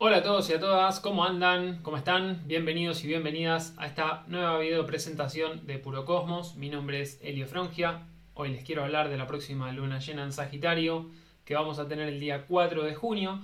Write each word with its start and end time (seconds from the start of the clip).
Hola 0.00 0.18
a 0.18 0.22
todos 0.22 0.48
y 0.48 0.52
a 0.52 0.60
todas, 0.60 1.00
¿cómo 1.00 1.24
andan? 1.24 1.82
¿Cómo 1.82 1.96
están? 1.96 2.46
Bienvenidos 2.46 3.02
y 3.02 3.08
bienvenidas 3.08 3.74
a 3.78 3.88
esta 3.88 4.22
nueva 4.28 4.56
video 4.60 4.86
presentación 4.86 5.66
de 5.66 5.80
Puro 5.80 6.04
Cosmos. 6.04 6.54
Mi 6.54 6.70
nombre 6.70 7.00
es 7.00 7.18
Elio 7.20 7.48
Frongia. 7.48 8.06
Hoy 8.34 8.50
les 8.50 8.62
quiero 8.62 8.84
hablar 8.84 9.08
de 9.08 9.16
la 9.16 9.26
próxima 9.26 9.72
luna 9.72 9.98
llena 9.98 10.22
en 10.22 10.30
Sagitario 10.30 11.10
que 11.44 11.56
vamos 11.56 11.80
a 11.80 11.88
tener 11.88 12.06
el 12.06 12.20
día 12.20 12.44
4 12.46 12.84
de 12.84 12.94
junio 12.94 13.40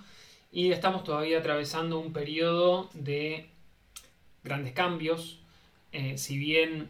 y 0.52 0.70
estamos 0.70 1.02
todavía 1.02 1.41
atravesando 1.41 1.98
un 1.98 2.12
periodo 2.12 2.89
de 2.93 3.50
grandes 4.45 4.75
cambios. 4.75 5.41
Eh, 5.91 6.18
si 6.18 6.39
bien 6.39 6.89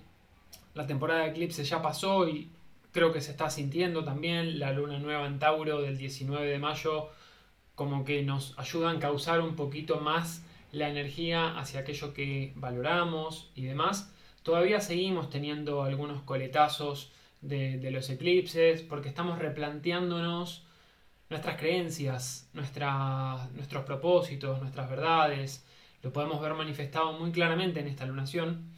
la 0.75 0.87
temporada 0.87 1.23
de 1.23 1.31
eclipse 1.31 1.65
ya 1.65 1.81
pasó 1.81 2.29
y 2.29 2.51
creo 2.93 3.15
que 3.15 3.23
se 3.23 3.31
está 3.31 3.49
sintiendo 3.49 4.05
también, 4.05 4.59
la 4.59 4.75
luna 4.75 4.99
nueva 4.99 5.27
en 5.27 5.39
Tauro 5.39 5.81
del 5.81 5.97
19 5.97 6.47
de 6.47 6.59
mayo 6.59 7.09
como 7.75 8.05
que 8.05 8.23
nos 8.23 8.59
ayudan 8.59 8.97
a 8.97 9.01
causar 9.01 9.41
un 9.41 9.57
poquito 9.57 10.01
más 10.01 10.45
la 10.73 10.89
energía 10.89 11.59
hacia 11.59 11.81
aquello 11.81 12.13
que 12.15 12.53
valoramos 12.57 13.51
y 13.55 13.65
demás. 13.65 14.13
Todavía 14.43 14.81
seguimos 14.81 15.31
teniendo 15.31 15.83
algunos 15.83 16.23
coletazos 16.23 17.13
de, 17.41 17.91
los 17.91 18.11
eclipses 18.11 18.83
porque 18.83 19.09
estamos 19.09 19.39
replanteándonos 19.39 20.67
nuestras 21.31 21.59
creencias, 21.59 22.49
nuestros 22.53 23.85
propósitos, 23.85 24.61
nuestras 24.61 24.91
verdades. 24.91 25.67
Lo 26.03 26.13
podemos 26.13 26.41
ver 26.41 26.55
manifestado 26.55 27.13
muy 27.19 27.33
claramente 27.33 27.81
en 27.81 27.89
esta 27.89 28.07
lunación. 28.07 28.71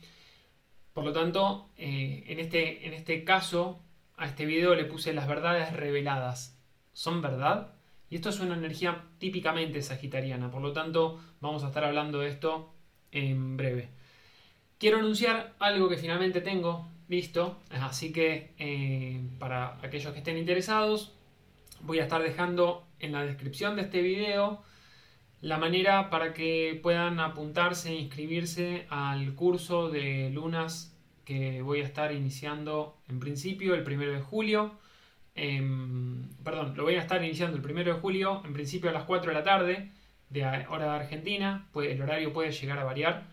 Por 0.93 1.05
lo 1.05 1.13
tanto, 1.13 1.69
eh, 1.77 2.25
en, 2.29 2.39
este, 2.39 2.87
en 2.87 2.95
este 2.95 3.25
caso, 3.25 3.81
a 4.17 4.27
este 4.27 4.47
video 4.47 4.75
le 4.75 4.85
puse 4.85 5.13
las 5.13 5.29
verdades 5.29 5.73
reveladas. 5.73 6.59
¿Son 6.93 7.21
verdad? 7.21 7.76
Y 8.09 8.17
esto 8.17 8.29
es 8.31 8.41
una 8.41 8.55
energía 8.55 9.05
típicamente 9.19 9.83
sagitariana, 9.83 10.51
por 10.51 10.63
lo 10.63 10.73
tanto 10.73 11.21
vamos 11.41 11.65
a 11.65 11.69
estar 11.69 11.85
hablando 11.85 12.21
de 12.21 12.29
esto 12.29 12.73
en 13.11 13.57
breve. 13.57 13.89
Quiero 14.79 14.99
anunciar 14.99 15.55
algo 15.59 15.89
que 15.89 15.97
finalmente 15.97 16.41
tengo 16.41 16.89
listo, 17.09 17.59
así 17.71 18.13
que 18.13 18.55
eh, 18.59 19.21
para 19.39 19.79
aquellos 19.83 20.13
que 20.13 20.19
estén 20.19 20.39
interesados 20.39 21.15
voy 21.81 21.99
a 21.99 22.05
estar 22.05 22.23
dejando 22.23 22.87
en 22.99 23.13
la 23.13 23.25
descripción 23.25 23.77
de 23.77 23.83
este 23.83 24.03
video 24.03 24.63
la 25.41 25.59
manera 25.59 26.11
para 26.11 26.33
que 26.33 26.79
puedan 26.83 27.21
apuntarse 27.21 27.91
e 27.91 28.01
inscribirse 28.01 28.87
al 28.89 29.35
curso 29.35 29.91
de 29.91 30.31
lunas 30.31 30.97
que 31.25 31.63
voy 31.63 31.81
a 31.81 31.85
estar 31.85 32.13
iniciando 32.13 32.97
en 33.09 33.21
principio 33.21 33.75
el 33.75 33.83
primero 33.83 34.13
de 34.13 34.21
julio 34.21 34.79
Em, 35.37 36.29
perdón, 36.43 36.75
lo 36.77 36.85
voy 36.85 36.95
a 36.95 37.01
estar 37.01 37.23
iniciando 37.23 37.57
el 37.57 37.63
primero 37.63 37.95
de 37.95 38.01
julio, 38.01 38.43
en 38.45 38.53
principio 38.55 38.91
a 38.91 38.93
las 38.93 39.05
4 39.05 39.31
de 39.31 39.35
la 39.35 39.45
tarde, 39.45 39.93
de 40.31 40.45
hora 40.69 40.85
de 40.85 40.91
Argentina. 40.91 41.69
el 41.75 42.03
horario 42.03 42.33
puede 42.33 42.51
llegar 42.51 42.79
a 42.79 42.85
variar. 42.85 43.25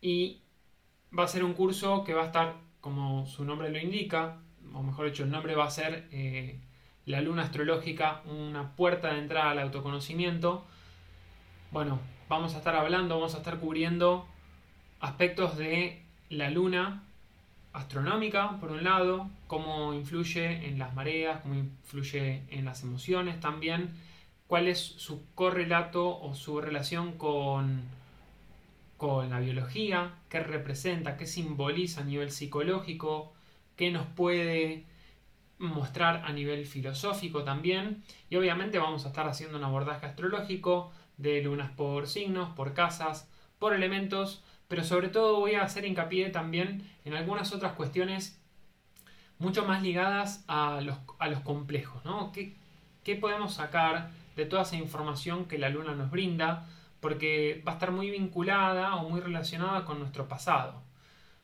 Y 0.00 0.42
va 1.16 1.24
a 1.24 1.28
ser 1.28 1.44
un 1.44 1.54
curso 1.54 2.04
que 2.04 2.14
va 2.14 2.22
a 2.22 2.26
estar, 2.26 2.56
como 2.80 3.26
su 3.26 3.44
nombre 3.44 3.70
lo 3.70 3.78
indica, 3.78 4.38
o 4.74 4.82
mejor 4.82 5.06
dicho, 5.06 5.24
el 5.24 5.30
nombre 5.30 5.54
va 5.54 5.64
a 5.66 5.70
ser 5.70 6.08
eh, 6.12 6.60
La 7.06 7.20
Luna 7.20 7.42
Astrológica, 7.42 8.22
una 8.26 8.74
puerta 8.76 9.12
de 9.12 9.20
entrada 9.20 9.50
al 9.50 9.58
autoconocimiento. 9.60 10.66
Bueno, 11.70 12.00
vamos 12.28 12.54
a 12.54 12.58
estar 12.58 12.74
hablando, 12.74 13.16
vamos 13.16 13.34
a 13.34 13.38
estar 13.38 13.58
cubriendo 13.58 14.26
aspectos 15.00 15.56
de 15.56 16.02
la 16.28 16.50
Luna 16.50 17.04
astronómica, 17.72 18.58
por 18.58 18.70
un 18.72 18.84
lado, 18.84 19.30
cómo 19.46 19.94
influye 19.94 20.66
en 20.66 20.78
las 20.78 20.94
mareas, 20.94 21.40
cómo 21.42 21.54
influye 21.54 22.42
en 22.50 22.64
las 22.64 22.82
emociones 22.82 23.40
también, 23.40 23.90
cuál 24.46 24.66
es 24.66 24.78
su 24.78 25.24
correlato 25.34 26.20
o 26.20 26.34
su 26.34 26.60
relación 26.60 27.12
con, 27.12 27.82
con 28.96 29.30
la 29.30 29.40
biología, 29.40 30.14
qué 30.28 30.40
representa, 30.40 31.16
qué 31.16 31.26
simboliza 31.26 32.00
a 32.00 32.04
nivel 32.04 32.30
psicológico, 32.30 33.32
qué 33.76 33.90
nos 33.90 34.06
puede 34.06 34.84
mostrar 35.58 36.24
a 36.24 36.32
nivel 36.32 36.66
filosófico 36.66 37.44
también. 37.44 38.02
Y 38.28 38.36
obviamente 38.36 38.78
vamos 38.78 39.04
a 39.04 39.08
estar 39.08 39.28
haciendo 39.28 39.58
un 39.58 39.64
abordaje 39.64 40.06
astrológico 40.06 40.90
de 41.16 41.42
lunas 41.42 41.70
por 41.70 42.08
signos, 42.08 42.50
por 42.54 42.74
casas, 42.74 43.30
por 43.58 43.74
elementos 43.74 44.42
pero 44.70 44.84
sobre 44.84 45.08
todo 45.08 45.40
voy 45.40 45.54
a 45.54 45.64
hacer 45.64 45.84
hincapié 45.84 46.30
también 46.30 46.88
en 47.04 47.14
algunas 47.14 47.52
otras 47.52 47.72
cuestiones 47.72 48.40
mucho 49.40 49.64
más 49.64 49.82
ligadas 49.82 50.44
a 50.46 50.80
los, 50.80 50.96
a 51.18 51.26
los 51.26 51.40
complejos, 51.40 52.04
¿no? 52.04 52.30
¿Qué, 52.30 52.54
¿Qué 53.02 53.16
podemos 53.16 53.54
sacar 53.54 54.12
de 54.36 54.46
toda 54.46 54.62
esa 54.62 54.76
información 54.76 55.46
que 55.46 55.58
la 55.58 55.70
luna 55.70 55.96
nos 55.96 56.12
brinda? 56.12 56.68
Porque 57.00 57.64
va 57.66 57.72
a 57.72 57.74
estar 57.74 57.90
muy 57.90 58.10
vinculada 58.10 58.94
o 58.94 59.08
muy 59.08 59.18
relacionada 59.18 59.84
con 59.84 59.98
nuestro 59.98 60.28
pasado, 60.28 60.84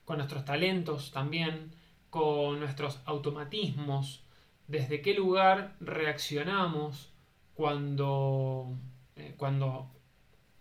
con 0.04 0.19
nuestros 0.19 0.44
talentos 0.44 1.10
también, 1.10 1.72
con 2.10 2.60
nuestros 2.60 3.00
automatismos, 3.06 4.22
desde 4.69 5.03
qué 5.03 5.14
lugar 5.14 5.75
reaccionamos 5.81 7.12
cuando, 7.54 8.69
eh, 9.16 9.34
cuando 9.37 9.91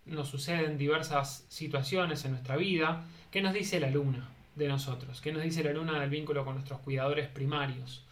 nos 0.05 0.29
suceden 0.29 0.77
diversas 0.77 1.45
situaciones 1.49 2.25
en 2.25 2.31
nuestra 2.31 2.55
vida. 2.55 3.05
¿Qué 3.31 3.41
nos 3.41 3.53
dice 3.53 3.79
la 3.79 3.89
luna 3.89 4.29
de 4.55 4.67
nosotros? 4.67 5.21
¿Qué 5.21 5.31
nos 5.31 5.43
dice 5.43 5.63
la 5.63 5.73
luna 5.73 5.99
del 5.99 6.09
vínculo 6.09 6.45
con 6.45 6.55
nuestros 6.55 6.79
cuidadores 6.79 7.27
primarios? 7.27 8.05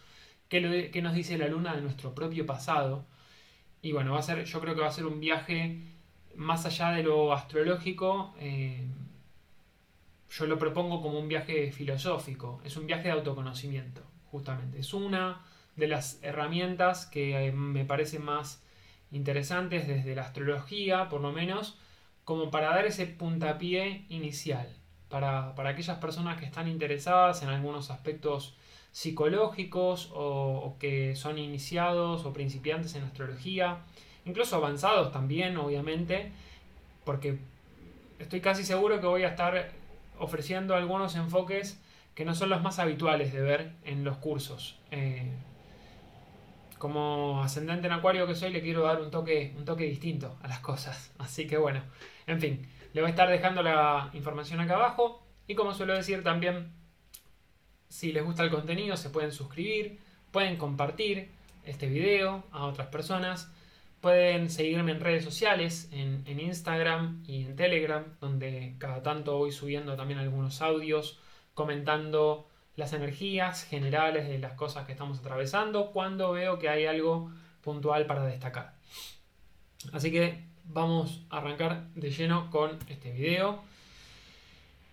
¿Qué, 0.48 0.60
nos 1.02 1.14
dice 1.14 1.38
la 1.38 1.48
luna 1.48 1.74
de 1.74 1.80
nuestro 1.80 2.14
propio 2.14 2.46
pasado? 2.46 3.06
Y 3.82 3.92
bueno, 3.92 4.12
va 4.12 4.20
a 4.20 4.22
ser, 4.22 4.44
yo 4.44 4.60
creo 4.60 4.74
que 4.74 4.80
va 4.80 4.88
a 4.88 4.92
ser 4.92 5.06
un 5.06 5.20
viaje 5.20 5.80
más 6.36 6.66
allá 6.66 6.90
de 6.90 7.02
lo 7.02 7.32
astrológico. 7.32 8.34
Eh, 8.38 8.86
yo 10.30 10.46
lo 10.46 10.58
propongo 10.58 11.00
como 11.00 11.18
un 11.18 11.28
viaje 11.28 11.70
filosófico. 11.72 12.60
Es 12.64 12.76
un 12.76 12.86
viaje 12.86 13.04
de 13.04 13.10
autoconocimiento, 13.12 14.02
justamente. 14.30 14.78
Es 14.80 14.94
una 14.94 15.42
de 15.76 15.88
las 15.88 16.18
herramientas 16.22 17.06
que 17.06 17.46
eh, 17.46 17.52
me 17.52 17.84
parece 17.84 18.18
más 18.18 18.62
interesantes 19.10 19.86
desde 19.86 20.14
la 20.14 20.22
astrología, 20.22 21.08
por 21.08 21.20
lo 21.20 21.32
menos, 21.32 21.78
como 22.24 22.50
para 22.50 22.68
dar 22.68 22.86
ese 22.86 23.06
puntapié 23.06 24.06
inicial, 24.08 24.68
para, 25.08 25.54
aquellas 25.68 25.98
personas 25.98 26.38
que 26.38 26.46
están 26.46 26.68
interesadas 26.68 27.42
en 27.42 27.48
algunos 27.48 27.90
aspectos 27.90 28.56
psicológicos 28.92 30.10
o, 30.14 30.76
que 30.78 31.16
son 31.16 31.38
iniciados 31.38 32.24
o 32.24 32.32
principiantes 32.32 32.94
en 32.94 33.04
astrología, 33.04 33.78
incluso 34.24 34.56
avanzados 34.56 35.12
también, 35.12 35.56
obviamente, 35.56 36.32
porque 37.04 37.38
estoy 38.18 38.40
casi 38.40 38.64
seguro 38.64 39.00
que 39.00 39.06
voy 39.06 39.24
a 39.24 39.28
estar 39.28 39.72
ofreciendo 40.18 40.74
algunos 40.74 41.16
enfoques 41.16 41.80
que 42.14 42.24
no 42.24 42.34
son 42.34 42.48
los 42.48 42.62
más 42.62 42.78
habituales 42.78 43.32
de 43.32 43.40
ver 43.40 43.72
en 43.84 44.04
los 44.04 44.16
cursos. 44.18 44.78
Eh, 44.90 45.30
como 46.78 47.42
ascendente 47.42 47.86
en 47.86 47.92
acuario 47.92 48.26
que 48.26 48.34
soy, 48.34 48.52
le 48.52 48.62
quiero 48.62 48.82
dar 48.82 49.00
un 49.00 49.10
toque, 49.10 49.54
un 49.56 49.64
toque 49.64 49.84
distinto 49.84 50.36
a 50.42 50.48
las 50.48 50.60
cosas. 50.60 51.12
Así 51.18 51.46
que 51.46 51.56
bueno, 51.56 51.80
en 52.26 52.40
fin, 52.40 52.66
le 52.92 53.00
voy 53.00 53.08
a 53.08 53.10
estar 53.10 53.28
dejando 53.28 53.62
la 53.62 54.10
información 54.14 54.60
acá 54.60 54.74
abajo. 54.74 55.22
Y 55.46 55.54
como 55.54 55.74
suelo 55.74 55.94
decir 55.94 56.22
también, 56.22 56.72
si 57.88 58.12
les 58.12 58.24
gusta 58.24 58.42
el 58.42 58.50
contenido, 58.50 58.96
se 58.96 59.10
pueden 59.10 59.32
suscribir, 59.32 59.98
pueden 60.30 60.56
compartir 60.56 61.30
este 61.64 61.88
video 61.88 62.44
a 62.52 62.64
otras 62.66 62.88
personas. 62.88 63.50
Pueden 64.00 64.50
seguirme 64.50 64.92
en 64.92 65.00
redes 65.00 65.24
sociales, 65.24 65.88
en, 65.90 66.22
en, 66.26 66.38
Instagram 66.38 67.24
y 67.26 67.44
en 67.44 67.56
Telegram, 67.56 68.04
donde 68.20 68.74
cada 68.78 69.02
tanto 69.02 69.38
voy 69.38 69.50
subiendo 69.50 69.96
también 69.96 70.20
algunos 70.20 70.60
audios 70.60 71.18
comentando 71.54 72.46
las 72.76 72.92
energías 72.92 73.64
generales 73.64 74.28
de 74.28 74.38
las 74.38 74.52
cosas 74.52 74.84
que 74.84 74.92
estamos 74.92 75.20
atravesando 75.20 75.90
cuando 75.90 76.32
veo 76.32 76.58
que 76.58 76.68
hay 76.68 76.84
algo 76.84 77.30
puntual 77.62 78.06
para 78.06 78.26
destacar. 78.26 78.74
Así 79.92 80.10
que 80.10 80.44
vamos 80.66 81.22
a 81.30 81.38
arrancar 81.38 81.86
de 81.94 82.10
lleno 82.10 82.50
con 82.50 82.78
este 82.88 83.12
video. 83.12 83.62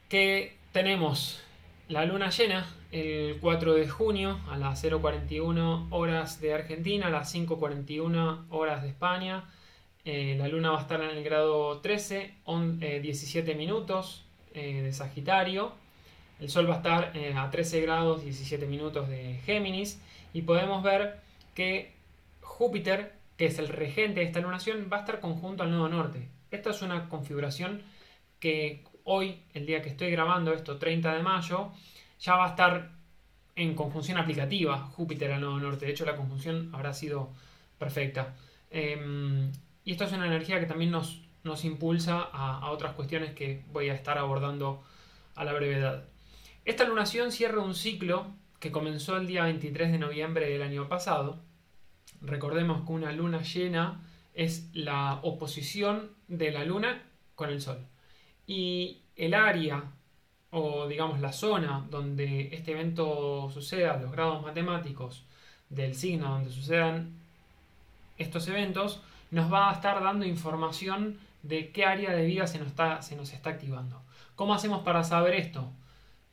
Que 0.10 0.58
tenemos 0.72 1.42
la 1.88 2.06
luna 2.06 2.30
llena 2.30 2.68
el 2.92 3.38
4 3.40 3.74
de 3.74 3.88
junio 3.88 4.40
a 4.50 4.58
las 4.58 4.84
0.41 4.84 5.88
horas 5.90 6.42
de 6.42 6.54
Argentina, 6.54 7.08
a 7.08 7.10
las 7.10 7.34
5.41 7.34 8.46
horas 8.50 8.84
de 8.84 8.90
España. 8.90 9.46
Eh, 10.04 10.36
la 10.38 10.48
luna 10.48 10.72
va 10.72 10.80
a 10.80 10.82
estar 10.82 11.02
en 11.02 11.10
el 11.10 11.24
grado 11.24 11.80
13, 11.80 12.34
17 13.02 13.52
eh, 13.52 13.56
minutos 13.56 14.24
eh, 14.54 14.82
de 14.82 14.94
Sagitario. 14.94 15.74
El 16.40 16.50
Sol 16.50 16.70
va 16.70 16.76
a 16.76 16.78
estar 16.78 17.14
a 17.36 17.52
13 17.52 17.82
grados 17.82 18.24
17 18.24 18.66
minutos 18.66 19.08
de 19.08 19.40
Géminis 19.46 20.02
y 20.34 20.42
podemos 20.42 20.82
ver 20.82 21.20
que 21.54 21.94
Júpiter, 22.42 23.14
que 23.42 23.48
es 23.48 23.58
el 23.58 23.70
regente 23.70 24.20
de 24.20 24.28
esta 24.28 24.40
lunación, 24.40 24.88
va 24.94 24.98
a 24.98 25.00
estar 25.00 25.20
conjunto 25.20 25.64
al 25.64 25.72
nodo 25.72 25.90
norte. 25.90 26.30
Esta 26.52 26.70
es 26.70 26.84
una 26.84 27.10
configuración 27.10 27.82
que 28.40 28.84
hoy, 29.04 29.42
el 29.56 29.66
día 29.66 29.82
que 29.82 29.90
estoy 29.90 30.12
grabando 30.12 30.54
esto, 30.54 30.78
30 30.78 31.16
de 31.16 31.24
mayo, 31.24 31.72
ya 32.20 32.36
va 32.36 32.46
a 32.46 32.50
estar 32.50 32.92
en 33.56 33.74
conjunción 33.74 34.20
aplicativa 34.20 34.78
Júpiter 34.78 35.32
al 35.32 35.42
nodo 35.42 35.58
norte. 35.58 35.88
De 35.88 35.92
hecho, 35.92 36.06
la 36.06 36.16
conjunción 36.16 36.70
habrá 36.72 36.94
sido 36.94 37.32
perfecta. 37.80 38.36
Em, 38.70 39.52
y 39.84 39.94
esto 39.94 40.04
es 40.04 40.12
una 40.12 40.28
energía 40.28 40.60
que 40.60 40.68
también 40.68 40.92
nos 40.92 41.24
nos 41.44 41.66
impulsa 41.66 42.22
a, 42.32 42.70
otras 42.70 42.94
cuestiones 42.94 43.34
que 43.34 43.64
voy 43.72 43.90
a 43.90 43.96
estar 43.96 44.20
abordando 44.20 44.84
a 45.34 45.44
la 45.44 45.54
brevedad. 45.54 46.06
Esta 46.66 46.84
lunación 46.84 47.32
cierra 47.32 47.64
un 47.64 47.74
ciclo 47.74 48.28
que 48.60 48.72
comenzó 48.72 49.18
el 49.18 49.26
día 49.26 49.46
23 49.46 49.92
de 49.92 49.98
noviembre 49.98 50.48
del 50.48 50.62
año 50.62 50.88
pasado. 50.88 51.40
Recordemos 52.22 52.86
que 52.86 52.94
una 52.94 53.12
luna 53.12 53.42
llena 53.42 54.02
es 54.34 54.70
la 54.74 55.20
oposición 55.24 56.12
de 56.28 56.52
la 56.52 56.64
luna 56.64 57.02
con 57.36 57.50
el 57.50 57.62
sol. 57.62 57.80
Y 58.48 59.02
el 59.16 59.34
área 59.34 59.84
o 60.52 60.88
digamos 60.88 61.20
la 61.22 61.32
zona 61.32 61.86
donde 61.90 62.54
este 62.54 62.72
evento 62.72 63.50
suceda, 63.50 63.98
los 63.98 64.12
grados 64.12 64.44
matemáticos 64.44 65.26
del 65.70 65.96
signo 65.96 66.30
donde 66.30 66.52
sucedan 66.52 67.14
estos 68.18 68.48
eventos, 68.48 69.02
nos 69.32 69.52
va 69.52 69.70
a 69.70 69.74
estar 69.74 70.04
dando 70.04 70.26
información 70.26 71.18
de 71.42 71.72
qué 71.72 71.86
área 71.86 72.12
de 72.12 72.26
vida 72.26 72.46
se 72.46 72.60
nos 72.60 72.68
está, 72.68 73.02
se 73.02 73.16
nos 73.16 73.34
está 73.34 73.52
activando. 73.52 74.02
¿Cómo 74.36 74.54
hacemos 74.54 74.84
para 74.84 75.04
saber 75.04 75.36
esto? 75.36 75.72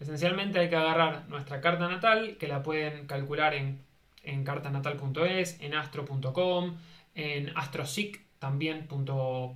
Esencialmente 0.01 0.59
hay 0.59 0.69
que 0.69 0.77
agarrar 0.77 1.29
nuestra 1.29 1.61
carta 1.61 1.89
natal, 1.89 2.37
que 2.39 2.49
la 2.49 2.63
pueden 2.63 3.07
calcular 3.07 3.55
en, 3.55 3.81
en 4.23 4.45
cartanatal.es, 4.45 5.61
en 5.61 5.75
astro.com, 5.75 6.77
en 7.15 7.57
astrosic 7.57 8.25
también 8.39 8.87
o 8.91 9.53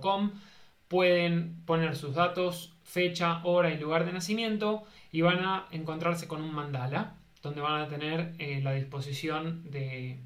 .com. 0.00 0.32
Pueden 0.88 1.62
poner 1.64 1.96
sus 1.96 2.14
datos, 2.14 2.74
fecha, 2.84 3.40
hora 3.44 3.72
y 3.72 3.78
lugar 3.78 4.04
de 4.04 4.12
nacimiento 4.12 4.84
y 5.10 5.20
van 5.20 5.40
a 5.40 5.66
encontrarse 5.70 6.28
con 6.28 6.42
un 6.42 6.54
mandala 6.54 7.16
donde 7.42 7.60
van 7.60 7.82
a 7.82 7.88
tener 7.88 8.34
eh, 8.38 8.60
la 8.62 8.72
disposición 8.72 9.70
de, 9.70 10.20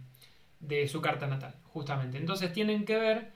de 0.61 0.89
su 0.89 1.01
carta 1.01 1.27
natal, 1.27 1.55
justamente. 1.65 2.19
Entonces 2.19 2.53
tienen 2.53 2.85
que 2.85 2.97
ver 2.97 3.33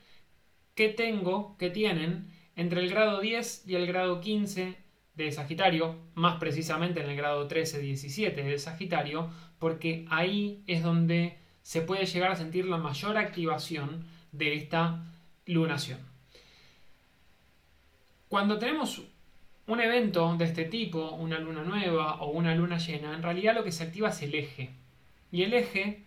qué 0.74 0.88
tengo, 0.88 1.56
qué 1.58 1.70
tienen 1.70 2.30
entre 2.56 2.80
el 2.80 2.90
grado 2.90 3.20
10 3.20 3.64
y 3.66 3.74
el 3.74 3.86
grado 3.86 4.20
15 4.20 4.83
de 5.14 5.30
Sagitario, 5.30 5.96
más 6.14 6.38
precisamente 6.38 7.02
en 7.02 7.10
el 7.10 7.16
grado 7.16 7.48
13-17 7.48 8.34
de 8.34 8.58
Sagitario, 8.58 9.30
porque 9.58 10.06
ahí 10.10 10.62
es 10.66 10.82
donde 10.82 11.38
se 11.62 11.80
puede 11.80 12.06
llegar 12.06 12.32
a 12.32 12.36
sentir 12.36 12.66
la 12.66 12.76
mayor 12.76 13.16
activación 13.16 14.04
de 14.32 14.54
esta 14.54 15.04
lunación. 15.46 16.00
Cuando 18.28 18.58
tenemos 18.58 19.02
un 19.66 19.80
evento 19.80 20.36
de 20.36 20.44
este 20.44 20.64
tipo, 20.64 21.12
una 21.12 21.38
luna 21.38 21.62
nueva 21.62 22.20
o 22.20 22.30
una 22.30 22.54
luna 22.54 22.78
llena, 22.78 23.14
en 23.14 23.22
realidad 23.22 23.54
lo 23.54 23.64
que 23.64 23.72
se 23.72 23.84
activa 23.84 24.10
es 24.10 24.22
el 24.22 24.34
eje. 24.34 24.70
Y 25.30 25.42
el 25.42 25.54
eje 25.54 26.02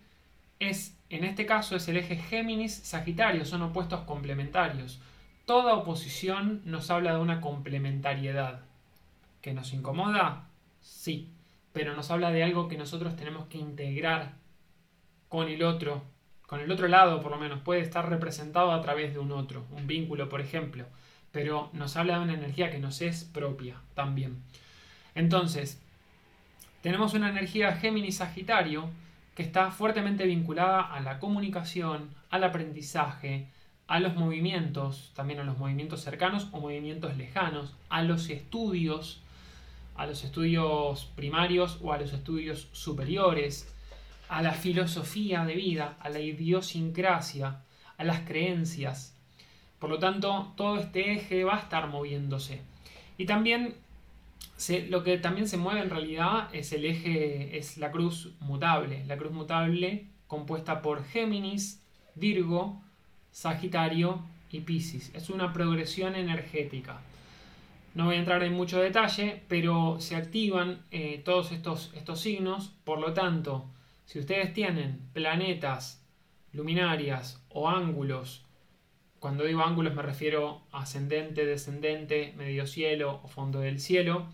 es, 0.60 0.98
en 1.10 1.24
este 1.24 1.46
caso, 1.46 1.76
es 1.76 1.88
el 1.88 1.98
eje 1.98 2.18
Géminis-Sagitario, 2.18 3.46
son 3.46 3.62
opuestos 3.64 4.02
complementarios. 4.02 5.00
Toda 5.46 5.76
oposición 5.76 6.62
nos 6.66 6.92
habla 6.92 7.14
de 7.14 7.20
una 7.20 7.42
complementariedad. 7.42 8.67
¿Que 9.48 9.54
nos 9.54 9.72
incomoda? 9.72 10.50
Sí, 10.82 11.32
pero 11.72 11.96
nos 11.96 12.12
habla 12.12 12.32
de 12.32 12.44
algo 12.44 12.68
que 12.68 12.78
nosotros 12.78 13.16
tenemos 13.16 13.48
que 13.48 13.58
integrar 13.58 14.34
con 15.30 15.48
el 15.48 15.64
otro, 15.64 16.04
con 16.46 16.60
el 16.60 16.70
otro 16.70 16.90
lado 16.90 17.22
por 17.22 17.32
lo 17.32 17.38
menos, 17.38 17.62
puede 17.62 17.80
estar 17.80 18.10
representado 18.10 18.74
a 18.74 18.82
través 18.82 19.14
de 19.14 19.20
un 19.20 19.32
otro, 19.32 19.64
un 19.72 19.88
vínculo 19.88 20.28
por 20.28 20.42
ejemplo 20.42 20.84
pero 21.32 21.70
nos 21.72 21.96
habla 21.96 22.18
de 22.18 22.26
una 22.26 22.34
energía 22.34 22.72
que 22.72 22.80
nos 22.80 23.02
es 23.02 23.24
propia 23.24 23.78
también. 23.94 24.44
Entonces, 25.16 25.82
tenemos 26.82 27.14
una 27.14 27.30
energía 27.30 27.72
Géminis-Sagitario 27.72 28.90
que 29.34 29.44
está 29.44 29.72
fuertemente 29.72 30.26
vinculada 30.26 30.82
a 30.82 31.00
la 31.00 31.20
comunicación, 31.20 32.10
al 32.32 32.44
aprendizaje, 32.44 33.48
a 33.88 34.02
los 34.02 34.16
movimientos, 34.16 35.14
también 35.16 35.40
a 35.40 35.46
los 35.46 35.58
movimientos 35.58 36.02
cercanos 36.02 36.50
o 36.52 36.60
movimientos 36.60 37.16
lejanos, 37.16 37.78
a 37.88 38.04
los 38.04 38.30
estudios, 38.30 39.22
a 39.98 40.06
los 40.06 40.24
estudios 40.24 41.06
primarios 41.16 41.80
o 41.82 41.92
a 41.92 41.98
los 41.98 42.14
estudios 42.14 42.70
superiores, 42.72 43.74
a 44.30 44.42
la 44.42 44.54
filosofía 44.54 45.44
de 45.46 45.56
vida, 45.56 45.98
a 46.00 46.10
la 46.10 46.20
idiosincrasia, 46.20 47.64
a 47.98 48.04
las 48.04 48.22
creencias, 48.22 49.18
por 49.80 49.90
lo 49.92 50.00
tanto, 50.00 50.54
todo 50.56 50.78
este 50.78 51.14
eje 51.14 51.44
va 51.44 51.56
a 51.56 51.60
estar 51.60 51.88
moviéndose. 51.88 52.62
Y 53.18 53.26
también 53.26 53.76
lo 54.90 55.04
que 55.04 55.18
también 55.18 55.48
se 55.48 55.58
mueve 55.58 55.82
en 55.82 55.90
realidad 55.90 56.50
es 56.54 56.74
el 56.74 56.86
eje, 56.86 57.58
es 57.58 57.78
la 57.78 57.92
cruz 57.92 58.34
mutable. 58.40 59.06
La 59.06 59.18
cruz 59.18 59.32
mutable 59.32 60.08
compuesta 60.26 60.82
por 60.82 61.06
Géminis, 61.06 61.82
Virgo, 62.16 62.82
Sagitario 63.32 64.22
y 64.52 64.62
Piscis. 64.62 65.12
Es 65.14 65.30
una 65.30 65.54
progresión 65.54 66.16
energética. 66.16 67.00
No 67.98 68.06
voy 68.06 68.16
a 68.16 68.20
entrar 68.20 68.44
en 68.44 68.54
mucho 68.54 68.80
detalle, 68.80 69.42
pero 69.48 70.00
se 70.00 70.16
activan 70.16 70.86
eh, 70.92 71.20
todos 71.26 71.52
estos, 71.52 71.92
estos 71.96 72.20
signos. 72.22 72.76
Por 72.84 73.00
lo 73.00 73.14
tanto, 73.14 73.72
si 74.06 74.20
ustedes 74.20 74.54
tienen 74.54 75.10
planetas, 75.14 76.08
luminarias 76.54 77.44
o 77.50 77.68
ángulos 77.68 78.46
cuando 79.18 79.46
digo 79.46 79.64
ángulos 79.64 79.96
me 79.96 80.04
refiero 80.04 80.62
a 80.72 80.84
ascendente, 80.84 81.44
descendente, 81.44 82.36
medio 82.38 82.68
cielo 82.68 83.20
o 83.24 83.28
fondo 83.28 83.62
del 83.62 83.80
cielo. 83.80 84.28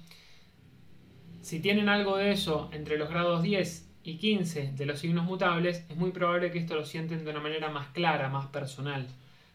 Si 1.41 1.61
tienen 1.61 1.87
algo 1.87 2.17
de 2.17 2.31
eso 2.31 2.69
entre 2.73 2.97
los 2.97 3.09
grados 3.09 3.43
10 3.43 3.89
y 4.03 4.17
15 4.17 4.73
de 4.73 4.85
los 4.85 4.99
signos 4.99 5.23
mutables, 5.23 5.85
es 5.89 5.95
muy 5.95 6.11
probable 6.11 6.51
que 6.51 6.59
esto 6.59 6.75
lo 6.75 6.83
sienten 6.83 7.23
de 7.23 7.31
una 7.31 7.39
manera 7.39 7.69
más 7.69 7.87
clara, 7.87 8.27
más 8.27 8.47
personal. 8.47 9.07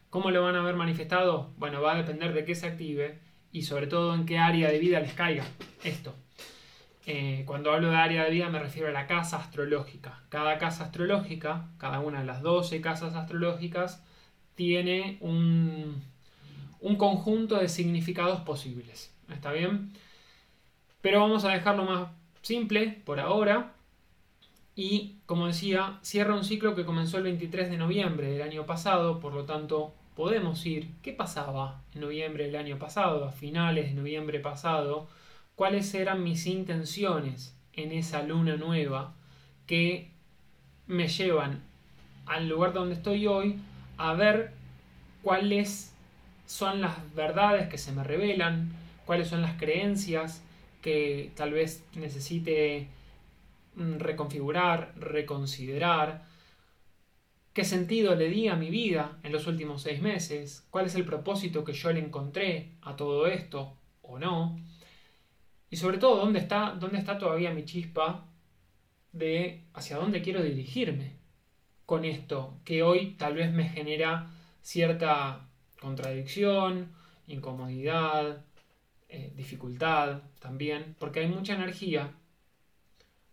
¿Cómo 0.09 0.31
lo 0.31 0.41
van 0.41 0.55
a 0.55 0.63
ver 0.63 0.75
manifestado? 0.75 1.53
Bueno, 1.57 1.79
va 1.83 1.93
a 1.93 1.97
depender 1.97 2.33
de 2.33 2.43
qué 2.43 2.55
se 2.55 2.65
active 2.65 3.28
y 3.51 3.63
sobre 3.63 3.87
todo 3.87 4.13
en 4.13 4.25
qué 4.25 4.37
área 4.37 4.69
de 4.69 4.79
vida 4.79 4.99
les 4.99 5.13
caiga 5.13 5.45
esto. 5.83 6.15
Eh, 7.05 7.43
cuando 7.47 7.71
hablo 7.71 7.89
de 7.89 7.95
área 7.95 8.23
de 8.23 8.29
vida 8.29 8.49
me 8.49 8.59
refiero 8.59 8.87
a 8.87 8.91
la 8.91 9.07
casa 9.07 9.37
astrológica. 9.37 10.21
Cada 10.29 10.57
casa 10.59 10.83
astrológica, 10.85 11.69
cada 11.77 11.99
una 12.01 12.19
de 12.19 12.25
las 12.25 12.41
12 12.41 12.81
casas 12.81 13.15
astrológicas, 13.15 14.03
tiene 14.53 15.17
un, 15.21 16.03
conjunto 16.97 17.55
de 17.57 17.69
significados 17.69 18.41
posibles. 18.41 19.11
¿Está 19.31 19.51
bien? 19.51 19.93
Pero 21.01 21.21
vamos 21.21 21.45
a 21.45 21.49
dejarlo 21.49 21.85
más 21.85 22.09
simple 22.41 23.01
por 23.05 23.19
ahora. 23.19 23.73
Y 24.75 25.15
como 25.25 25.47
decía, 25.47 25.97
cierra 26.03 26.35
un 26.35 26.43
ciclo 26.43 26.75
que 26.75 26.85
comenzó 26.85 27.17
el 27.17 27.23
23 27.23 27.69
de 27.71 27.77
noviembre 27.77 28.29
del 28.31 28.41
año 28.43 28.65
pasado, 28.65 29.19
por 29.19 29.33
lo 29.33 29.45
tanto 29.45 29.95
podemos 30.19 30.65
ir, 30.65 30.89
¿qué 31.01 31.13
pasaba 31.13 31.81
en 31.95 32.01
noviembre 32.01 32.43
del 32.43 32.57
año 32.57 32.77
pasado, 32.77 33.23
a 33.23 33.31
finales 33.31 33.87
de 33.87 33.93
noviembre 33.93 34.41
pasado? 34.41 35.07
¿Cuáles 35.55 35.93
eran 35.93 36.25
mis 36.25 36.45
intenciones 36.45 37.57
en 37.71 37.93
esa 37.93 38.21
luna 38.23 38.57
nueva 38.57 39.13
que 39.65 40.11
me 40.87 41.07
llevan 41.07 41.63
al 42.25 42.49
lugar 42.49 42.73
donde 42.73 42.95
estoy 42.95 43.27
hoy 43.27 43.61
a 43.97 44.11
ver 44.11 44.51
cuáles 45.23 45.93
son 46.45 46.81
las 46.81 46.97
verdades 47.15 47.69
que 47.69 47.77
se 47.77 47.93
me 47.93 48.03
revelan, 48.03 48.73
cuáles 49.05 49.29
son 49.29 49.41
las 49.41 49.57
creencias 49.57 50.43
que 50.81 51.31
tal 51.37 51.53
vez 51.53 51.81
necesite 51.95 52.89
mm, 53.75 53.99
reconfigurar, 53.99 54.91
reconsiderar, 54.97 56.25
qué 57.53 57.63
sentido 57.65 58.15
le 58.15 58.29
di 58.29 58.47
a 58.47 58.55
mi 58.55 58.69
vida 58.69 59.19
en 59.23 59.31
los 59.31 59.47
últimos 59.47 59.81
seis 59.81 60.01
meses, 60.01 60.67
cuál 60.69 60.85
es 60.85 60.95
el 60.95 61.05
propósito 61.05 61.63
que 61.63 61.73
yo 61.73 61.91
le 61.91 61.99
encontré 61.99 62.71
a 62.81 62.95
todo 62.95 63.27
esto 63.27 63.77
o 64.01 64.19
no, 64.19 64.59
y 65.69 65.77
sobre 65.77 65.97
todo 65.97 66.17
dónde 66.17 66.39
está, 66.39 66.75
dónde 66.79 66.97
está 66.97 67.17
todavía 67.17 67.53
mi 67.53 67.65
chispa 67.65 68.25
de 69.11 69.63
hacia 69.73 69.97
dónde 69.97 70.21
quiero 70.21 70.41
dirigirme 70.43 71.13
con 71.85 72.05
esto 72.05 72.59
que 72.65 72.83
hoy 72.83 73.15
tal 73.17 73.35
vez 73.35 73.51
me 73.51 73.67
genera 73.67 74.29
cierta 74.61 75.47
contradicción, 75.79 76.91
incomodidad, 77.27 78.45
eh, 79.07 79.33
dificultad 79.35 80.21
también, 80.39 80.95
porque 80.99 81.21
hay 81.21 81.27
mucha 81.27 81.55
energía 81.55 82.13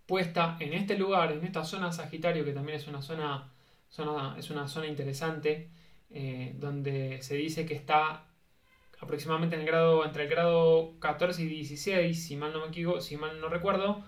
puesta 0.06 0.56
en 0.60 0.72
este 0.72 0.96
lugar, 0.96 1.32
en 1.32 1.44
esta 1.44 1.64
zona 1.64 1.92
Sagitario, 1.92 2.44
que 2.44 2.52
también 2.52 2.78
es 2.78 2.86
una 2.86 3.02
zona, 3.02 3.52
es 3.90 4.50
una 4.50 4.68
zona 4.68 4.86
interesante, 4.86 5.68
eh, 6.10 6.54
donde 6.58 7.22
se 7.22 7.34
dice 7.34 7.66
que 7.66 7.74
está 7.74 8.24
aproximadamente 9.00 9.56
en 9.56 9.62
el 9.62 9.66
grado, 9.66 10.04
entre 10.04 10.24
el 10.24 10.30
grado 10.30 10.94
14 11.00 11.42
y 11.42 11.46
16, 11.46 12.26
si 12.26 12.36
mal 12.36 12.52
no 12.52 12.60
me 12.60 12.68
equivoco, 12.68 13.00
si 13.00 13.16
mal 13.16 13.40
no 13.40 13.48
recuerdo, 13.48 14.04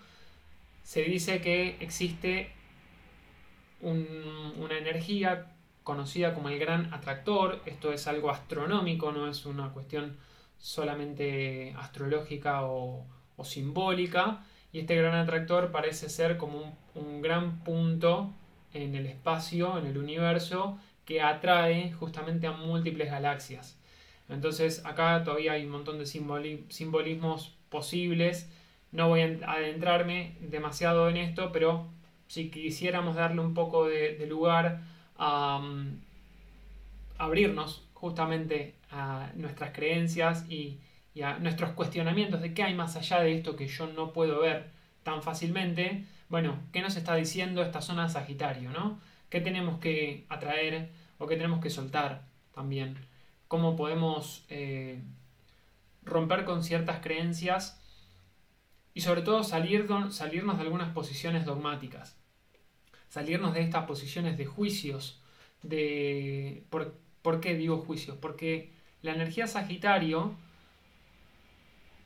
se 0.82 1.02
dice 1.02 1.40
que 1.40 1.76
existe 1.80 2.52
una 3.80 4.76
energía 4.76 5.52
conocida 5.84 6.34
como 6.34 6.48
el 6.48 6.58
gran 6.58 6.92
atractor. 6.92 7.62
Esto 7.66 7.92
es 7.92 8.06
algo 8.06 8.30
astronómico, 8.30 9.12
no 9.12 9.28
es 9.28 9.46
una 9.46 9.70
cuestión 9.70 10.16
solamente 10.58 11.74
astrológica 11.78 12.64
o, 12.64 13.06
simbólica. 13.42 14.44
Y 14.72 14.80
este 14.80 14.96
gran 14.96 15.14
atractor 15.14 15.70
parece 15.70 16.08
ser 16.10 16.36
como 16.36 16.76
un, 16.94 17.22
gran 17.22 17.64
punto 17.64 18.32
en 18.72 18.94
el 18.94 19.06
espacio, 19.06 19.78
en 19.78 19.86
el 19.86 19.98
universo, 19.98 20.78
que 21.04 21.22
atrae 21.22 21.92
justamente 21.92 22.46
a 22.46 22.52
múltiples 22.52 23.10
galaxias. 23.10 23.78
Entonces 24.28 24.84
acá 24.84 25.22
todavía 25.24 25.52
hay 25.52 25.64
un 25.64 25.70
montón 25.70 25.98
de 25.98 26.06
simbolismos 26.06 27.56
posibles. 27.70 28.50
No 28.92 29.08
voy 29.08 29.20
a 29.22 29.52
adentrarme 29.52 30.36
demasiado 30.40 31.08
en 31.08 31.16
esto, 31.16 31.50
pero 31.52 31.88
si 32.26 32.50
quisiéramos 32.50 33.16
darle 33.16 33.40
un 33.40 33.54
poco 33.54 33.86
de, 33.86 34.26
lugar 34.28 34.82
a 35.16 35.58
mm, 35.58 36.00
abrirnos 37.16 37.84
justamente 37.94 38.74
a 38.90 39.30
nuestras 39.34 39.72
creencias 39.72 40.44
y, 40.48 40.78
y 41.14 41.22
a 41.22 41.38
nuestros 41.38 41.70
cuestionamientos 41.70 42.40
de 42.40 42.54
qué 42.54 42.62
hay 42.62 42.74
más 42.74 42.96
allá 42.96 43.20
de 43.20 43.34
esto 43.34 43.56
que 43.56 43.66
yo 43.66 43.86
no 43.86 44.12
puedo 44.12 44.40
ver 44.40 44.70
tan 45.02 45.22
fácilmente, 45.22 46.04
bueno, 46.28 46.58
¿qué 46.72 46.82
nos 46.82 46.96
está 46.96 47.14
diciendo 47.14 47.62
esta 47.62 47.80
zona 47.80 48.08
Sagitario, 48.08 48.70
no? 48.70 49.00
¿Qué 49.30 49.40
tenemos 49.40 49.78
que 49.78 50.26
atraer 50.28 50.90
o 51.18 51.26
qué 51.26 51.36
tenemos 51.36 51.60
que 51.60 51.70
soltar 51.70 52.22
también? 52.54 52.96
¿Cómo 53.48 53.76
podemos 53.76 54.44
eh, 54.48 55.00
romper 56.02 56.44
con 56.44 56.62
ciertas 56.62 57.00
creencias 57.00 57.80
y 58.94 59.00
sobre 59.00 59.22
todo 59.22 59.42
salir, 59.42 59.86
salirnos 60.10 60.58
de 60.58 60.64
algunas 60.64 60.92
posiciones 60.92 61.44
dogmáticas? 61.44 62.16
Salirnos 63.08 63.54
de 63.54 63.62
estas 63.62 63.86
posiciones 63.86 64.36
de 64.36 64.44
juicios, 64.44 65.20
de... 65.62 66.64
¿Por, 66.68 66.94
¿por 67.22 67.40
qué 67.40 67.54
digo 67.54 67.78
juicios? 67.78 68.18
Porque 68.20 68.70
la 69.00 69.14
energía 69.14 69.46
Sagitario 69.46 70.34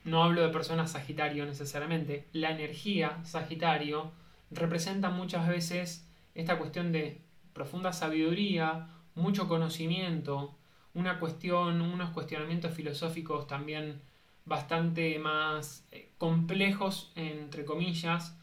no 0.03 0.23
hablo 0.23 0.41
de 0.41 0.49
personas 0.49 0.91
Sagitario 0.91 1.45
necesariamente, 1.45 2.27
la 2.33 2.51
energía 2.51 3.23
Sagitario 3.23 4.11
representa 4.51 5.09
muchas 5.09 5.47
veces 5.47 6.07
esta 6.35 6.57
cuestión 6.57 6.91
de 6.91 7.21
profunda 7.53 7.93
sabiduría, 7.93 8.87
mucho 9.15 9.47
conocimiento, 9.47 10.55
una 10.93 11.19
cuestión, 11.19 11.81
unos 11.81 12.11
cuestionamientos 12.11 12.73
filosóficos 12.73 13.47
también 13.47 14.01
bastante 14.45 15.17
más 15.19 15.87
eh, 15.91 16.11
complejos, 16.17 17.11
entre 17.15 17.65
comillas, 17.65 18.37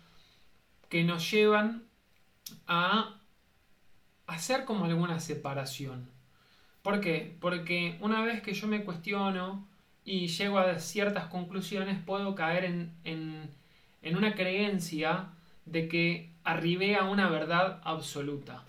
que 0.89 1.05
nos 1.05 1.31
llevan 1.31 1.85
a 2.67 3.21
hacer 4.27 4.65
como 4.65 4.85
alguna 4.87 5.21
separación. 5.21 6.09
¿Por 6.83 7.01
qué? 7.01 7.37
Porque 7.41 7.99
una 8.01 8.23
vez 8.23 8.43
que 8.43 8.55
yo 8.55 8.67
me 8.67 8.85
cuestiono 8.85 9.69
y 10.05 10.29
llego 10.29 10.59
a 10.59 10.79
ciertas 10.79 11.27
conclusiones, 11.27 11.99
puedo 12.05 12.35
caer 12.35 12.65
en, 12.65 13.51
en 14.03 14.17
una 14.17 14.35
creencia 14.35 15.29
de 15.67 15.89
que 15.89 16.31
arribé 16.45 16.97
a 16.97 17.05
una 17.05 17.29
verdad 17.29 17.81
absoluta. 17.85 18.65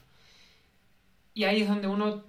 Y 1.34 1.46
ahí 1.46 1.62
es 1.62 1.70
donde 1.70 1.88
uno 1.88 2.24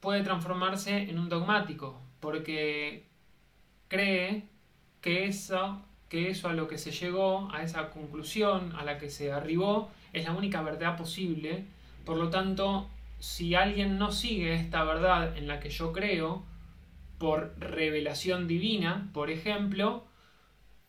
puede 0.00 0.22
transformarse 0.22 0.96
en 1.10 1.18
un 1.18 1.28
dogmático, 1.28 2.00
porque 2.20 3.06
cree 3.88 4.44
que 5.00 5.26
eso, 5.26 5.80
que 6.08 6.30
eso 6.30 6.48
a 6.48 6.52
lo 6.52 6.68
que 6.68 6.78
se 6.78 6.90
llegó, 6.90 7.48
a 7.52 7.62
esa 7.62 7.90
conclusión 7.90 8.74
a 8.76 8.84
la 8.84 8.98
que 8.98 9.10
se 9.10 9.32
arribó, 9.32 9.90
es 10.12 10.24
la 10.24 10.32
única 10.32 10.62
verdad 10.62 10.96
posible. 10.96 11.64
Por 12.04 12.16
lo 12.16 12.30
tanto, 12.30 12.88
si 13.18 13.54
alguien 13.54 13.98
no 13.98 14.10
sigue 14.10 14.54
esta 14.54 14.84
verdad 14.84 15.36
en 15.36 15.46
la 15.46 15.60
que 15.60 15.70
yo 15.70 15.92
creo, 15.92 16.42
por 17.18 17.54
revelación 17.58 18.46
divina, 18.46 19.10
por 19.12 19.30
ejemplo, 19.30 20.06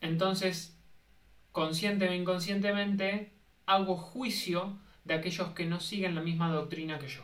entonces, 0.01 0.77
consciente 1.51 2.07
o 2.07 2.13
inconscientemente, 2.13 3.33
hago 3.65 3.97
juicio 3.97 4.77
de 5.03 5.15
aquellos 5.15 5.49
que 5.49 5.65
no 5.65 5.79
siguen 5.79 6.15
la 6.15 6.21
misma 6.21 6.49
doctrina 6.49 6.99
que 6.99 7.07
yo. 7.07 7.23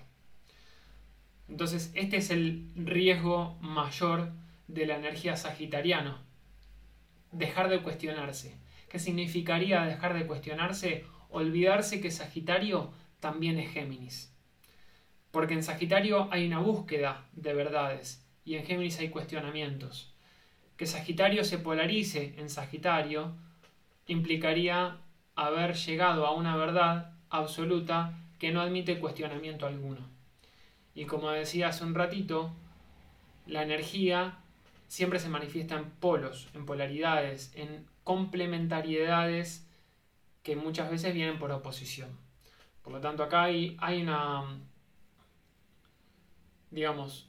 Entonces, 1.47 1.91
este 1.93 2.17
es 2.17 2.31
el 2.31 2.71
riesgo 2.75 3.57
mayor 3.62 4.31
de 4.67 4.88
la 4.88 4.97
energía 4.97 5.38
sagitariana. 5.38 6.24
Dejar 7.31 7.69
de 7.69 7.81
cuestionarse. 7.81 8.57
¿Qué 8.89 8.97
significaría 8.97 9.81
dejar 9.83 10.13
de 10.13 10.25
cuestionarse? 10.25 11.05
Olvidarse 11.29 12.01
que 12.01 12.12
Sagitario 12.12 12.93
también 13.19 13.59
es 13.59 13.71
Géminis. 13.71 14.33
Porque 15.31 15.53
en 15.53 15.63
Sagitario 15.63 16.29
hay 16.31 16.47
una 16.47 16.59
búsqueda 16.59 17.27
de 17.33 17.53
verdades 17.53 18.25
y 18.45 18.55
en 18.55 18.65
Géminis 18.65 18.99
hay 18.99 19.09
cuestionamientos. 19.09 20.13
Que 20.77 20.85
Sagitario 20.85 21.43
se 21.43 21.57
polarice 21.57 22.35
en 22.37 22.49
Sagitario 22.49 23.33
implicaría 24.07 24.97
haber 25.35 25.75
llegado 25.75 26.25
a 26.25 26.33
una 26.33 26.55
verdad 26.55 27.11
absoluta 27.29 28.13
que 28.39 28.51
no 28.51 28.61
admite 28.61 28.99
cuestionamiento 28.99 29.65
alguno. 29.65 30.07
Y 30.93 31.05
como 31.05 31.31
decía 31.31 31.69
hace 31.69 31.83
un 31.83 31.95
ratito, 31.95 32.51
la 33.47 33.63
energía 33.63 34.37
siempre 34.87 35.19
se 35.19 35.29
manifiesta 35.29 35.75
en 35.75 35.89
polos, 35.89 36.47
en 36.53 36.65
polaridades, 36.65 37.51
en 37.55 37.85
complementariedades 38.03 39.67
que 40.43 40.55
muchas 40.55 40.91
veces 40.91 41.13
vienen 41.13 41.39
por 41.39 41.51
oposición. 41.51 42.09
Por 42.83 42.93
lo 42.93 43.01
tanto, 43.01 43.23
acá 43.23 43.43
hay, 43.43 43.75
hay 43.79 44.03
una, 44.03 44.59
digamos, 46.69 47.27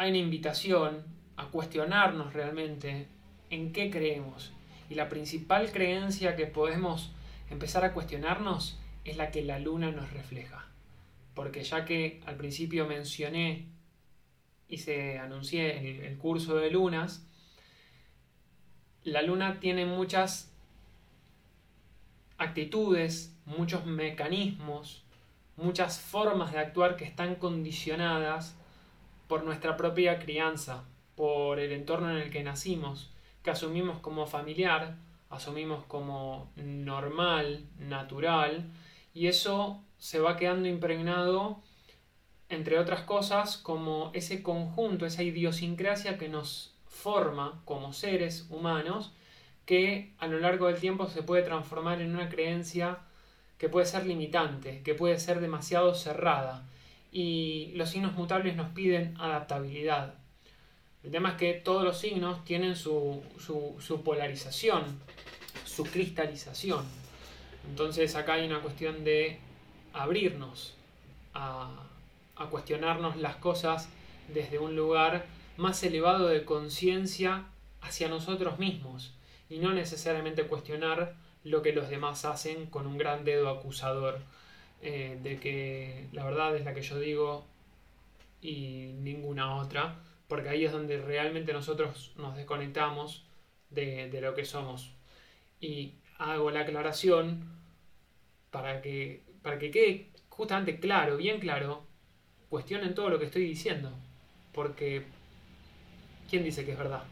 hay 0.00 0.10
una 0.10 0.18
invitación 0.18 1.04
a 1.36 1.46
cuestionarnos 1.48 2.32
realmente 2.32 3.06
en 3.50 3.72
qué 3.72 3.90
creemos. 3.90 4.52
Y 4.88 4.94
la 4.94 5.08
principal 5.08 5.70
creencia 5.72 6.36
que 6.36 6.46
podemos 6.46 7.12
empezar 7.50 7.84
a 7.84 7.92
cuestionarnos 7.92 8.78
es 9.04 9.16
la 9.16 9.30
que 9.30 9.42
la 9.42 9.58
luna 9.58 9.90
nos 9.90 10.12
refleja 10.12 10.70
porque 11.34 11.64
ya 11.64 11.84
que 11.84 12.20
al 12.26 12.36
principio 12.36 12.86
mencioné 12.86 13.66
y 14.68 14.78
se 14.78 15.18
anuncié 15.18 16.06
el, 16.06 16.18
curso 16.18 16.56
de 16.56 16.70
lunas, 16.70 17.26
la 19.04 19.22
luna 19.22 19.58
tiene 19.58 19.86
muchas 19.86 20.52
actitudes, 22.36 23.34
muchos 23.46 23.86
mecanismos, 23.86 25.02
muchas 25.56 25.98
formas 25.98 26.52
de 26.52 26.58
actuar 26.58 26.96
que 26.96 27.04
están 27.04 27.36
condicionadas 27.36 28.56
por 29.30 29.44
nuestra 29.44 29.76
propia 29.76 30.18
crianza, 30.18 30.82
por 31.14 31.60
el 31.60 31.70
entorno 31.70 32.10
en 32.10 32.16
el 32.16 32.30
que 32.30 32.42
nacimos, 32.42 33.12
que 33.44 33.52
asumimos 33.52 34.00
como 34.00 34.26
familiar, 34.26 34.96
asumimos 35.28 35.84
como 35.84 36.50
normal, 36.56 37.64
natural, 37.78 38.68
y 39.14 39.28
eso 39.28 39.84
se 39.98 40.18
va 40.18 40.36
quedando 40.36 40.66
impregnado, 40.66 41.62
entre 42.48 42.76
otras 42.80 43.02
cosas, 43.02 43.56
como 43.56 44.10
ese 44.14 44.42
conjunto, 44.42 45.06
esa 45.06 45.22
idiosincrasia 45.22 46.18
que 46.18 46.28
nos 46.28 46.74
forma 46.88 47.62
como 47.64 47.92
seres 47.92 48.48
humanos, 48.50 49.12
que 49.64 50.12
a 50.18 50.26
lo 50.26 50.40
largo 50.40 50.66
del 50.66 50.80
tiempo 50.80 51.06
se 51.06 51.22
puede 51.22 51.44
transformar 51.44 52.00
en 52.00 52.12
una 52.16 52.28
creencia 52.28 52.98
que 53.58 53.68
puede 53.68 53.86
ser 53.86 54.06
limitante, 54.06 54.82
que 54.82 54.96
puede 54.96 55.20
ser 55.20 55.38
demasiado 55.38 55.94
cerrada. 55.94 56.66
Y 57.12 57.72
los 57.74 57.90
signos 57.90 58.14
mutables 58.14 58.56
nos 58.56 58.70
piden 58.70 59.16
adaptabilidad. 59.18 60.14
El 61.02 61.10
tema 61.10 61.30
es 61.30 61.34
que 61.36 61.54
todos 61.54 61.82
los 61.82 61.98
signos 61.98 62.44
tienen 62.44 62.76
su, 62.76 63.22
su 63.38 64.02
polarización, 64.02 64.84
su 65.64 65.84
cristalización. 65.84 66.84
Entonces 67.68 68.14
acá 68.16 68.34
hay 68.34 68.46
una 68.46 68.60
cuestión 68.60 69.04
de 69.04 69.38
abrirnos 69.92 70.74
a, 71.34 71.86
cuestionarnos 72.50 73.16
las 73.16 73.36
cosas 73.36 73.88
desde 74.28 74.58
un 74.58 74.74
lugar 74.74 75.26
más 75.58 75.82
elevado 75.82 76.28
de 76.28 76.44
conciencia 76.44 77.44
hacia 77.82 78.08
nosotros 78.08 78.58
mismos 78.58 79.14
y 79.50 79.58
no 79.58 79.72
necesariamente 79.74 80.46
cuestionar 80.46 81.16
lo 81.44 81.60
que 81.60 81.72
los 81.72 81.90
demás 81.90 82.24
hacen 82.24 82.66
con 82.66 82.86
un 82.86 82.96
gran 82.96 83.24
dedo 83.24 83.50
acusador 83.50 84.20
eh, 84.82 85.18
de 85.22 85.38
que 85.38 86.06
la 86.12 86.24
verdad 86.24 86.56
es 86.56 86.64
la 86.64 86.74
que 86.74 86.82
yo 86.82 86.98
digo 86.98 87.44
y 88.40 88.92
ninguna 89.00 89.56
otra, 89.56 89.96
porque 90.28 90.48
ahí 90.48 90.64
es 90.64 90.72
donde 90.72 90.98
realmente 90.98 91.52
nosotros 91.52 92.12
nos 92.16 92.36
desconectamos 92.36 93.24
de, 93.70 94.08
de 94.10 94.20
lo 94.20 94.34
que 94.34 94.44
somos. 94.44 94.92
Y 95.60 95.94
hago 96.18 96.50
la 96.50 96.60
aclaración 96.60 97.58
para 98.50 98.80
que 98.82 99.22
para 99.42 99.58
que 99.58 99.70
quede 99.70 100.10
justamente 100.28 100.78
claro, 100.78 101.16
bien 101.16 101.40
claro, 101.40 101.84
cuestionen 102.48 102.94
todo 102.94 103.10
lo 103.10 103.18
que 103.18 103.26
estoy 103.26 103.44
diciendo. 103.44 103.92
Porque, 104.52 105.04
¿quién 106.28 106.44
dice 106.44 106.64
que 106.64 106.72
es 106.72 106.78
verdad? 106.78 107.02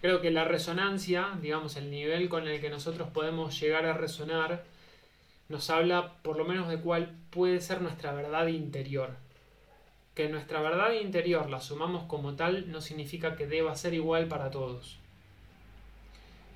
Creo 0.00 0.20
que 0.20 0.30
la 0.30 0.44
resonancia, 0.44 1.38
digamos, 1.40 1.76
el 1.76 1.90
nivel 1.90 2.28
con 2.28 2.48
el 2.48 2.60
que 2.60 2.70
nosotros 2.70 3.08
podemos 3.10 3.58
llegar 3.60 3.86
a 3.86 3.92
resonar, 3.92 4.64
nos 5.52 5.68
habla 5.68 6.14
por 6.22 6.38
lo 6.38 6.46
menos 6.46 6.66
de 6.70 6.80
cuál 6.80 7.14
puede 7.28 7.60
ser 7.60 7.82
nuestra 7.82 8.12
verdad 8.12 8.46
interior. 8.46 9.10
Que 10.14 10.30
nuestra 10.30 10.62
verdad 10.62 10.92
interior 10.92 11.50
la 11.50 11.60
sumamos 11.60 12.04
como 12.04 12.36
tal 12.36 12.72
no 12.72 12.80
significa 12.80 13.36
que 13.36 13.46
deba 13.46 13.76
ser 13.76 13.92
igual 13.92 14.28
para 14.28 14.50
todos. 14.50 14.98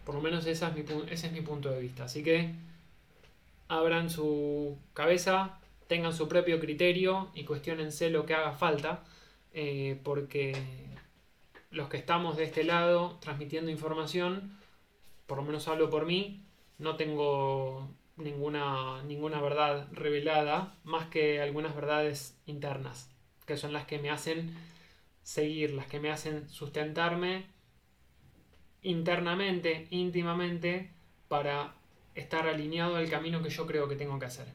Por 0.06 0.14
lo 0.14 0.22
menos 0.22 0.46
ese 0.46 0.66
es 1.10 1.32
mi 1.32 1.40
punto 1.42 1.70
de 1.70 1.78
vista. 1.78 2.04
Así 2.04 2.22
que 2.22 2.54
abran 3.68 4.08
su 4.08 4.78
cabeza, 4.94 5.58
tengan 5.88 6.14
su 6.14 6.26
propio 6.26 6.58
criterio 6.58 7.30
y 7.34 7.44
cuestionense 7.44 8.08
lo 8.08 8.24
que 8.24 8.32
haga 8.32 8.52
falta, 8.52 9.04
eh, 9.52 10.00
porque 10.04 10.54
los 11.70 11.90
que 11.90 11.98
estamos 11.98 12.38
de 12.38 12.44
este 12.44 12.64
lado 12.64 13.18
transmitiendo 13.20 13.70
información, 13.70 14.58
por 15.26 15.36
lo 15.36 15.44
menos 15.44 15.68
hablo 15.68 15.90
por 15.90 16.06
mí, 16.06 16.40
no 16.78 16.96
tengo 16.96 17.90
ninguna, 18.16 19.02
ninguna 19.04 19.40
verdad 19.40 19.88
revelada, 19.92 20.78
más 20.84 21.08
que 21.08 21.40
algunas 21.40 21.74
verdades 21.74 22.38
internas, 22.46 23.10
que 23.46 23.56
son 23.56 23.72
las 23.72 23.86
que 23.86 23.98
me 23.98 24.10
hacen 24.10 24.56
seguir, 25.22 25.72
las 25.72 25.86
que 25.86 26.00
me 26.00 26.10
hacen 26.10 26.48
sustentarme 26.48 27.46
internamente, 28.82 29.88
íntimamente, 29.90 30.92
para 31.28 31.74
estar 32.14 32.46
alineado 32.46 32.96
al 32.96 33.10
camino 33.10 33.42
que 33.42 33.50
yo 33.50 33.66
creo 33.66 33.88
que 33.88 33.96
tengo 33.96 34.18
que 34.18 34.26
hacer. 34.26 34.46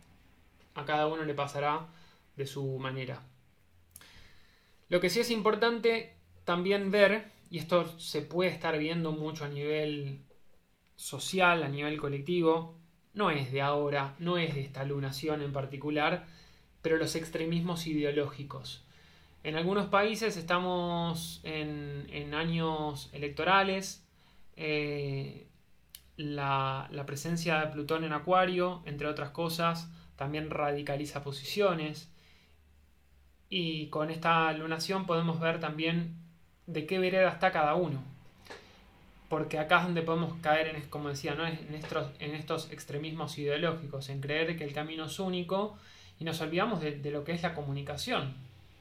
A 0.73 0.85
cada 0.85 1.07
uno 1.07 1.23
le 1.23 1.33
pasará 1.33 1.87
de 2.35 2.47
su 2.47 2.79
manera. 2.79 3.21
Lo 4.87 4.99
que 4.99 5.09
sí 5.09 5.19
es 5.19 5.31
importante 5.31 6.15
también 6.43 6.91
ver, 6.91 7.31
y 7.49 7.59
esto 7.59 7.97
se 7.99 8.21
puede 8.21 8.49
estar 8.49 8.77
viendo 8.77 9.11
mucho 9.11 9.45
a 9.45 9.49
nivel 9.49 10.25
social, 10.95 11.63
a 11.63 11.67
nivel 11.67 11.97
colectivo, 11.99 12.80
no 13.13 13.31
es 13.31 13.51
de 13.51 13.61
ahora, 13.61 14.15
no 14.19 14.37
es 14.37 14.55
de 14.55 14.61
esta 14.61 14.83
lunación 14.83 15.41
en 15.41 15.53
particular, 15.53 16.25
pero 16.81 16.97
los 16.97 17.15
extremismos 17.15 17.87
ideológicos. 17.87 18.83
En 19.43 19.55
algunos 19.55 19.87
países 19.87 20.37
estamos 20.37 21.41
en, 21.43 22.33
años 22.33 23.09
electorales, 23.11 24.05
eh, 24.55 25.47
la, 26.15 26.87
presencia 27.05 27.59
de 27.59 27.67
Plutón 27.67 28.03
en 28.03 28.13
Acuario, 28.13 28.83
entre 28.85 29.07
otras 29.07 29.31
cosas, 29.31 29.89
también 30.15 30.49
radicaliza 30.51 31.23
posiciones. 31.23 32.11
Y 33.49 33.87
con 33.87 34.11
esta 34.11 34.51
lunación 34.53 35.05
podemos 35.05 35.39
ver 35.39 35.59
también 35.59 36.15
de 36.67 36.85
qué 36.85 36.99
vereda 36.99 37.29
está 37.29 37.51
cada 37.51 37.75
uno. 37.75 38.03
Porque 39.31 39.59
acá 39.59 39.77
es 39.77 39.83
donde 39.85 40.01
podemos 40.01 40.33
caer, 40.41 40.75
en, 40.75 40.81
como 40.89 41.07
decía, 41.07 41.35
¿no? 41.35 41.47
en, 41.47 41.73
estos, 41.73 42.11
en 42.19 42.35
estos 42.35 42.69
extremismos 42.69 43.37
ideológicos, 43.37 44.09
en 44.09 44.19
creer 44.19 44.57
que 44.57 44.65
el 44.65 44.73
camino 44.73 45.05
es 45.05 45.19
único 45.19 45.77
y 46.19 46.25
nos 46.25 46.41
olvidamos 46.41 46.81
de, 46.81 46.99
lo 47.11 47.23
que 47.23 47.31
es 47.31 47.41
la 47.41 47.55
comunicación. 47.55 48.33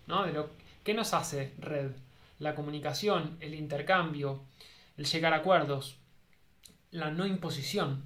¿no? 0.08 0.26
De 0.26 0.32
lo, 0.32 0.50
¿Qué 0.82 0.92
nos 0.92 1.14
hace 1.14 1.54
red? 1.60 1.92
La 2.40 2.56
comunicación, 2.56 3.36
el 3.38 3.54
intercambio, 3.54 4.42
el 4.96 5.04
llegar 5.04 5.34
a 5.34 5.36
acuerdos, 5.36 5.98
la 6.90 7.12
no 7.12 7.26
imposición. 7.26 8.02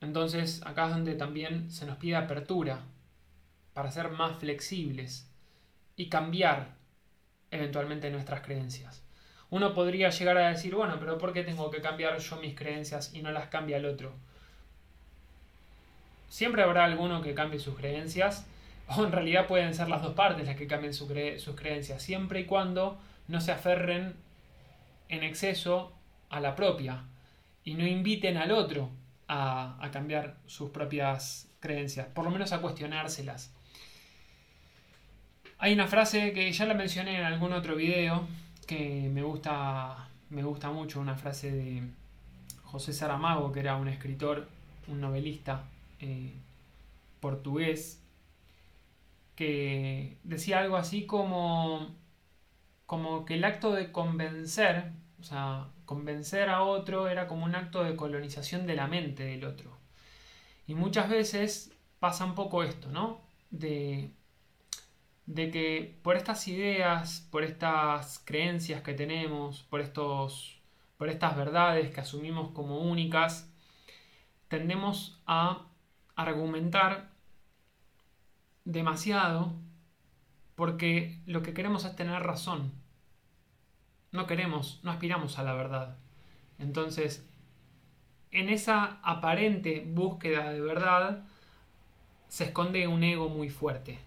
Entonces 0.00 0.60
acá 0.66 0.86
es 0.86 0.90
donde 0.90 1.14
también 1.14 1.70
se 1.70 1.86
nos 1.86 1.98
pide 1.98 2.16
apertura 2.16 2.80
para 3.74 3.92
ser 3.92 4.10
más 4.10 4.40
flexibles 4.40 5.30
y 5.94 6.08
cambiar 6.08 6.74
eventualmente 7.52 8.10
nuestras 8.10 8.40
creencias. 8.40 9.04
Uno 9.54 9.72
podría 9.72 10.10
llegar 10.10 10.36
a 10.36 10.48
decir, 10.48 10.74
bueno, 10.74 10.96
pero 10.98 11.16
¿por 11.16 11.32
qué 11.32 11.44
tengo 11.44 11.70
que 11.70 11.80
cambiar 11.80 12.18
yo 12.18 12.36
mis 12.38 12.56
creencias 12.56 13.14
y 13.14 13.22
no 13.22 13.30
las 13.30 13.46
cambia 13.46 13.76
el 13.76 13.86
otro? 13.86 14.12
Siempre 16.28 16.64
habrá 16.64 16.82
alguno 16.82 17.22
que 17.22 17.34
cambie 17.34 17.60
sus 17.60 17.76
creencias, 17.76 18.48
o 18.88 19.04
en 19.04 19.12
realidad 19.12 19.46
pueden 19.46 19.72
ser 19.72 19.88
las 19.88 20.02
dos 20.02 20.14
partes 20.14 20.44
las 20.44 20.56
que 20.56 20.66
cambien 20.66 20.92
sus 20.92 21.08
creencias, 21.54 22.02
siempre 22.02 22.40
y 22.40 22.46
cuando 22.46 22.98
no 23.28 23.40
se 23.40 23.52
aferren 23.52 24.16
en 25.08 25.22
exceso 25.22 25.92
a 26.30 26.40
la 26.40 26.56
propia 26.56 27.04
y 27.62 27.74
no 27.74 27.86
inviten 27.86 28.36
al 28.38 28.50
otro 28.50 28.90
a, 29.28 29.88
cambiar 29.92 30.34
sus 30.46 30.70
propias 30.70 31.48
creencias, 31.60 32.08
por 32.08 32.24
lo 32.24 32.32
menos 32.32 32.52
a 32.52 32.60
cuestionárselas. 32.60 33.54
Hay 35.58 35.74
una 35.74 35.86
frase 35.86 36.32
que 36.32 36.50
ya 36.50 36.66
la 36.66 36.74
mencioné 36.74 37.20
en 37.20 37.24
algún 37.24 37.52
otro 37.52 37.76
video 37.76 38.26
que 38.64 39.10
me 39.12 39.22
gusta, 39.22 40.08
me 40.30 40.42
gusta 40.42 40.70
mucho, 40.70 41.00
una 41.00 41.16
frase 41.16 41.50
de 41.50 41.82
José 42.62 42.92
Saramago, 42.92 43.52
que 43.52 43.60
era 43.60 43.76
un 43.76 43.88
escritor, 43.88 44.48
un 44.88 45.00
novelista 45.00 45.64
eh, 46.00 46.32
portugués, 47.20 48.02
que 49.36 50.18
decía 50.24 50.60
algo 50.60 50.76
así 50.76 51.06
como, 51.06 51.94
como 52.86 53.24
que 53.24 53.34
el 53.34 53.44
acto 53.44 53.72
de 53.72 53.92
convencer, 53.92 54.92
o 55.20 55.24
sea, 55.24 55.68
convencer 55.84 56.48
a 56.48 56.62
otro 56.62 57.08
era 57.08 57.26
como 57.26 57.44
un 57.44 57.54
acto 57.54 57.82
de 57.84 57.96
colonización 57.96 58.66
de 58.66 58.76
la 58.76 58.86
mente 58.86 59.24
del 59.24 59.44
otro. 59.44 59.70
Y 60.66 60.74
muchas 60.74 61.08
veces 61.08 61.72
pasa 61.98 62.24
un 62.24 62.34
poco 62.34 62.62
esto, 62.62 62.90
¿no? 62.90 63.20
De, 63.50 64.10
de 65.26 65.50
que 65.50 65.98
por 66.02 66.16
estas 66.16 66.46
ideas, 66.48 67.26
por 67.30 67.44
estas 67.44 68.20
creencias 68.24 68.82
que 68.82 68.94
tenemos, 68.94 69.62
por, 69.64 69.80
estos, 69.80 70.60
por 70.98 71.08
estas 71.08 71.36
verdades 71.36 71.94
que 71.94 72.00
asumimos 72.00 72.50
como 72.52 72.80
únicas, 72.80 73.50
tendemos 74.48 75.20
a 75.26 75.66
argumentar 76.16 77.10
demasiado 78.64 79.52
porque 80.54 81.20
lo 81.26 81.42
que 81.42 81.54
queremos 81.54 81.84
es 81.84 81.96
tener 81.96 82.22
razón 82.22 82.84
no 84.14 84.28
queremos, 84.28 84.78
no 84.84 84.92
aspiramos 84.92 85.40
a 85.40 85.42
la 85.42 85.54
verdad. 85.54 85.96
Entonces, 86.60 87.26
en 88.30 88.48
esa 88.48 89.00
aparente 89.02 89.84
búsqueda 89.84 90.52
de 90.52 90.60
verdad 90.60 91.24
se 92.28 92.44
esconde 92.44 92.86
un 92.86 93.02
ego 93.02 93.28
muy 93.28 93.50
fuerte. 93.50 93.98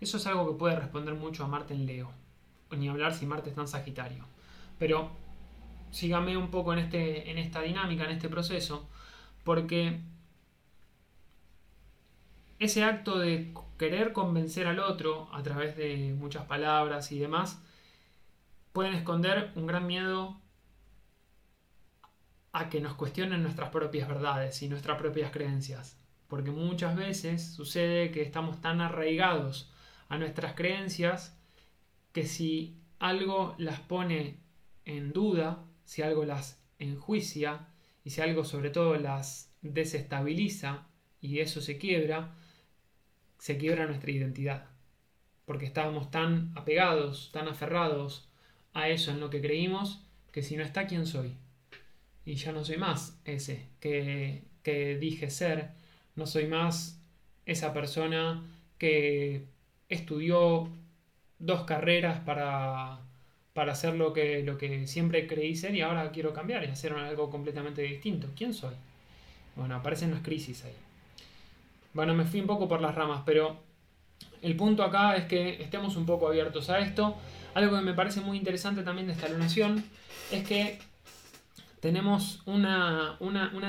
Eso 0.00 0.16
es 0.16 0.26
algo 0.26 0.48
que 0.48 0.58
puede 0.58 0.76
responder 0.76 1.14
mucho 1.14 1.44
a 1.44 1.48
Marte 1.48 1.74
en 1.74 1.86
Leo. 1.86 2.10
Ni 2.70 2.88
hablar 2.88 3.14
si 3.14 3.26
Marte 3.26 3.50
está 3.50 3.60
en 3.62 3.68
Sagitario. 3.68 4.24
Pero 4.78 5.10
sígame 5.90 6.36
un 6.36 6.50
poco 6.50 6.72
en, 6.72 6.78
este, 6.78 7.30
en 7.30 7.38
esta 7.38 7.60
dinámica, 7.60 8.04
en 8.04 8.12
este 8.12 8.28
proceso, 8.28 8.88
porque 9.44 10.00
ese 12.58 12.84
acto 12.84 13.18
de 13.18 13.52
querer 13.78 14.12
convencer 14.12 14.66
al 14.66 14.78
otro 14.78 15.28
a 15.32 15.42
través 15.42 15.76
de 15.76 16.14
muchas 16.18 16.44
palabras 16.44 17.10
y 17.12 17.18
demás, 17.18 17.60
pueden 18.72 18.94
esconder 18.94 19.50
un 19.56 19.66
gran 19.66 19.86
miedo 19.86 20.40
a 22.52 22.68
que 22.68 22.80
nos 22.80 22.94
cuestionen 22.94 23.42
nuestras 23.42 23.70
propias 23.70 24.08
verdades 24.08 24.62
y 24.62 24.68
nuestras 24.68 24.98
propias 24.98 25.30
creencias. 25.30 25.96
Porque 26.28 26.50
muchas 26.50 26.96
veces 26.96 27.52
sucede 27.54 28.10
que 28.12 28.22
estamos 28.22 28.60
tan 28.60 28.80
arraigados 28.80 29.72
a 30.10 30.18
nuestras 30.18 30.54
creencias 30.54 31.38
que 32.12 32.26
si 32.26 32.76
algo 32.98 33.54
las 33.58 33.80
pone 33.80 34.36
en 34.84 35.12
duda, 35.12 35.64
si 35.84 36.02
algo 36.02 36.24
las 36.24 36.62
enjuicia 36.78 37.68
y 38.04 38.10
si 38.10 38.20
algo 38.20 38.44
sobre 38.44 38.70
todo 38.70 38.96
las 38.96 39.54
desestabiliza 39.62 40.88
y 41.20 41.38
eso 41.38 41.60
se 41.60 41.78
quiebra, 41.78 42.34
se 43.38 43.56
quiebra 43.56 43.86
nuestra 43.86 44.10
identidad. 44.10 44.66
Porque 45.46 45.64
estábamos 45.64 46.10
tan 46.10 46.52
apegados, 46.56 47.30
tan 47.32 47.46
aferrados 47.46 48.28
a 48.72 48.88
eso 48.88 49.12
en 49.12 49.20
lo 49.20 49.30
que 49.30 49.40
creímos, 49.40 50.04
que 50.32 50.42
si 50.42 50.56
no 50.56 50.64
está, 50.64 50.86
¿quién 50.86 51.06
soy? 51.06 51.36
Y 52.24 52.34
ya 52.34 52.50
no 52.52 52.64
soy 52.64 52.78
más 52.78 53.20
ese 53.24 53.68
que, 53.78 54.44
que 54.64 54.98
dije 54.98 55.30
ser, 55.30 55.70
no 56.16 56.26
soy 56.26 56.46
más 56.46 57.00
esa 57.46 57.72
persona 57.72 58.44
que 58.76 59.46
estudió 59.90 60.68
dos 61.38 61.64
carreras 61.64 62.20
para, 62.20 63.00
para 63.52 63.72
hacer 63.72 63.94
lo 63.94 64.14
que, 64.14 64.42
lo 64.42 64.56
que 64.56 64.86
siempre 64.86 65.26
creí 65.26 65.54
ser 65.54 65.74
y 65.74 65.82
ahora 65.82 66.10
quiero 66.10 66.32
cambiar 66.32 66.64
y 66.64 66.68
hacer 66.68 66.94
algo 66.94 67.28
completamente 67.28 67.82
distinto. 67.82 68.28
¿Quién 68.34 68.54
soy? 68.54 68.74
Bueno, 69.56 69.74
aparecen 69.74 70.12
las 70.12 70.22
crisis 70.22 70.64
ahí. 70.64 70.74
Bueno, 71.92 72.14
me 72.14 72.24
fui 72.24 72.40
un 72.40 72.46
poco 72.46 72.66
por 72.68 72.80
las 72.80 72.94
ramas, 72.94 73.22
pero 73.26 73.58
el 74.40 74.56
punto 74.56 74.82
acá 74.82 75.16
es 75.16 75.26
que 75.26 75.62
estemos 75.62 75.96
un 75.96 76.06
poco 76.06 76.28
abiertos 76.28 76.70
a 76.70 76.78
esto 76.78 77.16
algo 77.54 77.76
que 77.76 77.82
me 77.82 77.94
parece 77.94 78.20
muy 78.20 78.36
interesante 78.36 78.82
también 78.82 79.06
de 79.06 79.14
esta 79.14 79.28
lunación 79.28 79.84
es 80.30 80.46
que 80.46 80.78
tenemos 81.80 82.42
una, 82.46 83.16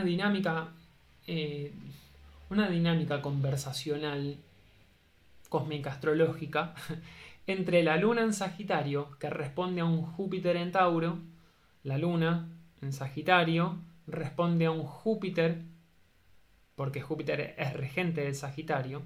dinámica, 0.03 0.67
eh, 1.27 1.71
una 2.49 2.69
dinámica 2.69 3.21
conversacional 3.21 4.38
cósmica 5.51 5.91
astrológica 5.91 6.73
entre 7.45 7.83
la 7.83 7.97
luna 7.97 8.21
en 8.21 8.33
Sagitario, 8.33 9.11
que 9.19 9.29
responde 9.29 9.81
a 9.81 9.85
un 9.85 10.01
Júpiter 10.01 10.55
en 10.55 10.71
Tauro, 10.71 11.19
la 11.83 11.97
luna 11.97 12.47
en 12.81 12.93
Sagitario 12.93 13.77
responde 14.07 14.65
a 14.65 14.71
un 14.71 14.83
Júpiter, 14.83 15.61
porque 16.75 17.01
Júpiter 17.01 17.53
es 17.57 17.73
regente 17.73 18.21
del 18.21 18.33
Sagitario, 18.33 19.03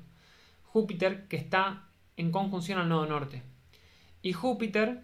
Júpiter 0.62 1.28
que 1.28 1.38
está 1.38 1.90
en 2.16 2.32
conjunción 2.32 2.78
al 2.78 2.90
nodo 2.90 3.08
norte. 3.08 3.42
Y 4.22 4.34
Júpiter 4.34 5.02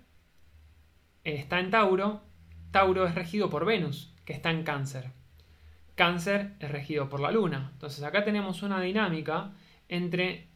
está 1.24 1.60
en 1.60 1.72
Tauro. 1.72 2.22
Tauro 2.70 3.08
es 3.08 3.16
regido 3.16 3.50
por 3.50 3.66
Venus, 3.66 4.14
que 4.26 4.34
está 4.34 4.52
en 4.52 4.64
Cáncer. 4.64 5.12
Cáncer 5.96 6.54
es 6.60 6.72
regido 6.72 7.10
por 7.10 7.20
la 7.20 7.32
Luna. 7.32 7.72
Entonces 7.74 8.04
acá 8.04 8.24
tenemos 8.24 8.62
una 8.62 8.80
dinámica 8.80 9.54
entre 9.90 10.51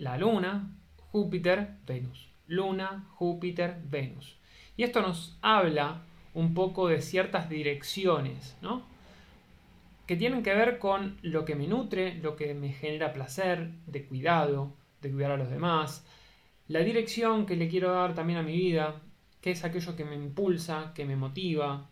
la 0.00 0.16
Luna, 0.16 0.76
Júpiter, 1.12 1.76
Venus. 1.86 2.30
Luna, 2.46 3.06
Júpiter, 3.16 3.80
Venus. 3.84 4.38
Y 4.76 4.82
esto 4.82 5.02
nos 5.02 5.38
habla 5.42 6.02
un 6.32 6.54
poco 6.54 6.88
de 6.88 7.02
ciertas 7.02 7.50
direcciones, 7.50 8.56
¿no? 8.62 8.82
Que 10.06 10.16
tienen 10.16 10.42
que 10.42 10.54
ver 10.54 10.78
con 10.78 11.18
lo 11.20 11.44
que 11.44 11.54
me 11.54 11.66
nutre, 11.66 12.14
lo 12.14 12.34
que 12.34 12.54
me 12.54 12.70
genera 12.72 13.12
placer, 13.12 13.72
de 13.86 14.04
cuidado, 14.06 14.72
de 15.02 15.12
cuidar 15.12 15.32
a 15.32 15.36
los 15.36 15.50
demás, 15.50 16.04
la 16.66 16.80
dirección 16.80 17.44
que 17.44 17.56
le 17.56 17.68
quiero 17.68 17.92
dar 17.92 18.14
también 18.14 18.38
a 18.38 18.42
mi 18.42 18.56
vida, 18.56 19.02
que 19.42 19.50
es 19.50 19.64
aquello 19.64 19.96
que 19.96 20.04
me 20.06 20.14
impulsa, 20.14 20.92
que 20.94 21.04
me 21.04 21.16
motiva, 21.16 21.90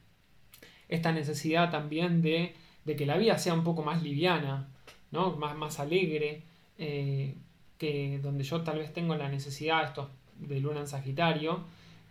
esta 0.89 1.13
necesidad 1.13 1.71
también 1.71 2.23
de, 2.23 2.55
que 2.87 3.05
la 3.05 3.19
vida 3.19 3.37
sea 3.37 3.53
un 3.53 3.65
poco 3.65 3.83
más 3.83 4.03
liviana, 4.03 4.69
¿no? 5.11 5.37
más, 5.37 5.57
más 5.57 5.79
alegre, 5.79 6.43
eh, 6.79 7.35
que 7.79 8.19
donde 8.23 8.45
yo 8.45 8.63
tal 8.63 8.79
vez 8.79 8.93
tengo 8.93 9.15
la 9.15 9.29
necesidad, 9.29 9.85
estos 9.85 10.09
de 10.39 10.61
luna 10.61 10.81
en 10.81 10.89
Sagitario, 10.89 11.61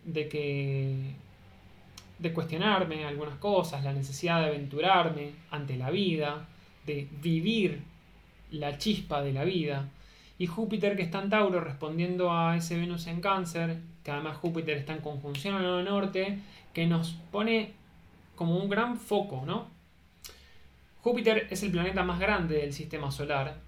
de 0.04 0.28
que 0.28 1.14
de 2.18 2.32
cuestionarme 2.32 3.04
algunas 3.04 3.38
cosas, 3.38 3.84
la 3.84 3.92
necesidad 3.92 4.40
de 4.40 4.46
aventurarme 4.48 5.32
ante 5.50 5.76
la 5.76 5.90
vida, 5.90 6.46
de 6.84 7.06
vivir 7.22 7.82
la 8.50 8.78
chispa 8.78 9.22
de 9.22 9.32
la 9.32 9.44
vida. 9.44 9.88
Y 10.38 10.46
Júpiter 10.46 10.96
que 10.96 11.02
está 11.02 11.22
en 11.22 11.30
Tauro 11.30 11.60
respondiendo 11.60 12.32
a 12.32 12.56
ese 12.56 12.76
Venus 12.76 13.06
en 13.06 13.20
Cáncer, 13.20 13.78
que 14.02 14.10
además 14.10 14.36
Júpiter 14.38 14.78
está 14.78 14.94
en 14.94 15.00
conjunción 15.00 15.54
al 15.54 15.62
nodo 15.62 15.82
norte, 15.82 16.38
que 16.72 16.86
nos 16.86 17.12
pone 17.30 17.72
como 18.34 18.56
un 18.56 18.68
gran 18.68 18.96
foco, 18.96 19.44
¿no? 19.44 19.66
Júpiter 21.02 21.46
es 21.50 21.62
el 21.62 21.70
planeta 21.70 22.02
más 22.04 22.18
grande 22.18 22.56
del 22.56 22.72
sistema 22.72 23.10
solar, 23.10 23.60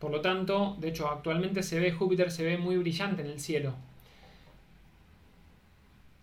por 0.00 0.10
lo 0.10 0.22
tanto, 0.22 0.76
de 0.80 0.88
hecho, 0.88 1.08
actualmente 1.10 1.62
se 1.62 1.78
ve 1.78 1.92
Júpiter 1.92 2.32
se 2.32 2.42
ve 2.42 2.56
muy 2.56 2.78
brillante 2.78 3.20
en 3.20 3.28
el 3.28 3.38
cielo. 3.38 3.74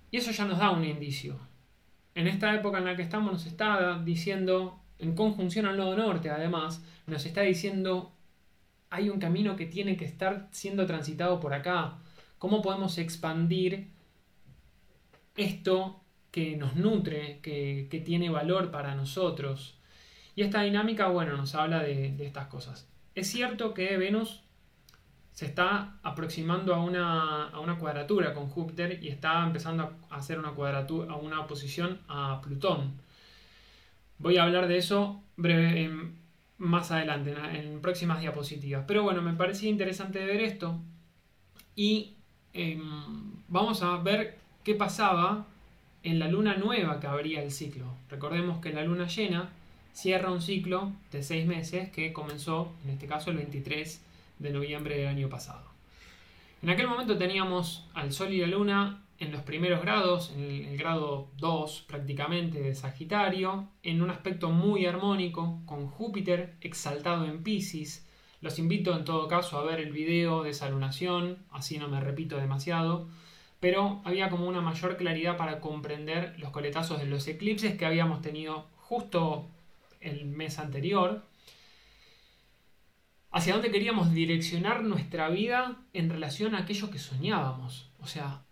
Y 0.09 0.17
eso 0.17 0.31
ya 0.31 0.45
nos 0.45 0.57
da 0.57 0.71
un 0.71 0.83
indicio. 0.83 1.37
En 2.15 2.27
esta 2.27 2.55
época 2.55 2.79
en 2.79 2.85
la 2.85 2.95
que 2.95 3.03
estamos 3.03 3.31
nos 3.31 3.45
está 3.45 3.99
diciendo, 3.99 4.79
en 4.97 5.13
conjunción 5.13 5.67
al 5.67 5.77
nodo 5.77 5.95
norte 5.95 6.31
además, 6.31 6.83
nos 7.05 7.23
está 7.27 7.41
diciendo, 7.41 8.11
hay 8.89 9.11
un 9.11 9.19
camino 9.19 9.55
que 9.55 9.67
tiene 9.67 9.95
que 9.95 10.05
estar 10.05 10.47
siendo 10.51 10.87
transitado 10.87 11.39
por 11.39 11.53
acá. 11.53 11.99
¿Cómo 12.39 12.63
podemos 12.63 12.97
expandir 12.97 13.89
esto 15.35 16.01
que 16.31 16.57
nos 16.57 16.75
nutre, 16.75 17.41
que, 17.43 18.01
tiene 18.03 18.31
valor 18.31 18.71
para 18.71 18.95
nosotros? 18.95 19.77
Y 20.35 20.41
esta 20.41 20.63
dinámica, 20.63 21.09
bueno, 21.09 21.37
nos 21.37 21.53
habla 21.53 21.83
de, 21.83 22.13
de 22.13 22.25
estas 22.25 22.47
cosas. 22.47 22.87
Es 23.17 23.31
cierto 23.31 23.73
que 23.73 23.97
Venus 23.97 24.43
se 25.31 25.47
está 25.47 25.95
aproximando 26.03 26.75
a 26.75 26.83
una, 26.83 27.77
cuadratura 27.79 28.31
con 28.31 28.47
Júpiter 28.47 28.99
y 29.03 29.07
está 29.07 29.43
empezando 29.43 29.91
a 30.11 30.17
hacer 30.17 30.37
una 30.37 30.51
cuadratura, 30.51 31.13
a 31.13 31.15
una 31.15 31.41
oposición 31.41 31.99
a 32.07 32.39
Plutón. 32.43 32.93
Voy 34.19 34.37
a 34.37 34.43
hablar 34.43 34.67
de 34.67 34.77
eso 34.77 35.19
más 36.59 36.91
adelante, 36.91 37.33
en, 37.53 37.81
próximas 37.81 38.21
diapositivas. 38.21 38.85
Pero 38.87 39.01
bueno, 39.01 39.23
me 39.23 39.33
parecía 39.33 39.71
interesante 39.71 40.23
ver 40.23 40.41
esto 40.41 40.79
y 41.75 42.13
em, 42.53 43.33
vamos 43.47 43.81
a 43.81 43.97
ver 43.97 44.37
qué 44.63 44.75
pasaba 44.75 45.47
en 46.03 46.19
la 46.19 46.27
luna 46.27 46.55
nueva 46.55 46.99
que 46.99 47.07
abría 47.07 47.41
el 47.41 47.49
ciclo. 47.49 47.95
Recordemos 48.11 48.59
que 48.59 48.71
la 48.71 48.83
luna 48.83 49.07
llena 49.07 49.49
cierra 49.97 50.31
un 50.31 50.41
ciclo 50.41 50.91
de 51.11 51.23
seis 51.23 51.47
meses 51.47 51.89
que 51.89 52.13
comenzó, 52.13 52.71
en 52.83 52.91
este 52.91 53.07
caso, 53.07 53.31
el 53.31 53.37
23 53.37 53.99
de 54.37 54.51
noviembre 54.51 54.95
del 54.95 55.07
año 55.07 55.27
pasado. 55.27 55.63
En 56.61 56.69
aquel 56.69 56.87
momento 56.87 57.17
teníamos 57.17 57.89
al 57.95 58.13
Sol 58.13 58.31
y 58.31 58.37
la 58.37 58.45
Luna 58.45 59.03
en 59.17 59.31
los 59.31 59.41
primeros 59.41 59.81
grados, 59.81 60.31
en 60.35 60.67
el, 60.67 60.77
grado 60.77 61.29
2 61.39 61.85
prácticamente 61.87 62.61
de 62.61 62.75
Sagitario, 62.75 63.69
en 63.81 64.03
un 64.03 64.11
aspecto 64.11 64.51
muy 64.51 64.85
armónico, 64.85 65.61
con 65.65 65.87
Júpiter 65.87 66.53
exaltado 66.61 67.25
en 67.25 67.41
Pisces. 67.41 68.07
Los 68.39 68.59
invito 68.59 68.95
en 68.95 69.03
todo 69.03 69.27
caso 69.27 69.57
a 69.57 69.63
ver 69.63 69.79
el 69.79 69.91
video 69.91 70.43
de 70.43 70.51
esa 70.51 70.69
lunación, 70.69 71.39
así 71.49 71.79
no 71.79 71.87
me 71.87 71.99
repito 71.99 72.37
demasiado, 72.37 73.07
pero 73.59 74.03
había 74.05 74.29
como 74.29 74.47
una 74.47 74.61
mayor 74.61 74.95
claridad 74.95 75.37
para 75.37 75.59
comprender 75.59 76.35
los 76.37 76.51
coletazos 76.51 76.99
de 76.99 77.07
los 77.07 77.27
eclipses 77.27 77.75
que 77.75 77.87
habíamos 77.87 78.21
tenido 78.21 78.67
justo 78.75 79.47
el 80.07 80.25
mes 80.25 80.59
anterior 80.59 81.25
hacia 83.31 83.53
dónde 83.53 83.71
queríamos 83.71 84.13
direccionar 84.13 84.83
nuestra 84.83 85.29
vida 85.29 85.77
en 85.93 86.09
relación 86.09 86.55
a 86.55 86.59
aquello 86.59 86.89
que 86.89 86.99
soñábamos. 86.99 87.91
O 87.99 88.07
sea, 88.07 88.43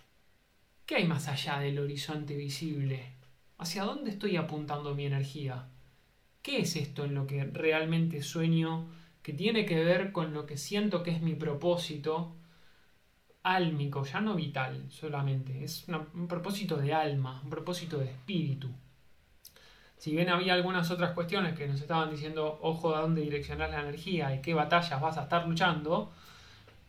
¿qué 0.86 0.96
hay 0.96 1.08
más 1.08 1.28
allá 1.28 1.60
del 1.60 1.80
horizonte 1.80 2.36
visible? 2.36 3.14
¿Hacia 3.58 3.84
dónde 3.84 4.12
estoy 4.12 4.36
apuntando 4.36 4.94
mi 4.94 5.06
energía? 5.06 5.70
¿Qué 6.42 6.60
es 6.60 6.76
esto 6.76 7.06
en 7.06 7.16
lo 7.16 7.26
que 7.26 7.44
realmente 7.46 8.22
sueño 8.22 8.88
que 9.24 9.34
tiene 9.34 9.66
que 9.66 9.84
ver 9.84 10.12
con 10.12 10.34
lo 10.34 10.46
que 10.46 10.58
siento 10.58 11.02
que 11.02 11.12
es 11.12 11.22
mi 11.22 11.34
propósito 11.34 12.36
álmico, 13.42 14.04
ya 14.04 14.22
no 14.22 14.36
vital 14.36 14.86
solamente? 14.92 15.64
Es 15.64 15.88
un 15.88 16.28
propósito 16.28 16.78
de 16.78 16.94
alma, 16.94 17.42
un 17.44 17.50
propósito 17.50 17.98
de 17.98 18.12
espíritu. 18.12 18.70
Si 19.98 20.12
bien 20.12 20.30
había 20.30 20.54
algunas 20.54 20.92
otras 20.92 21.12
cuestiones 21.12 21.58
que 21.58 21.68
nos 21.68 21.82
estaban 21.82 22.12
diciendo, 22.12 22.60
ojo, 22.62 22.96
a 22.96 23.02
dónde 23.02 23.22
direccionar 23.22 23.70
la 23.70 23.82
energía 23.82 24.36
y 24.36 24.42
qué 24.42 24.54
batallas 24.54 25.00
vas 25.02 25.18
a 25.18 25.24
estar 25.24 25.48
luchando, 25.48 26.12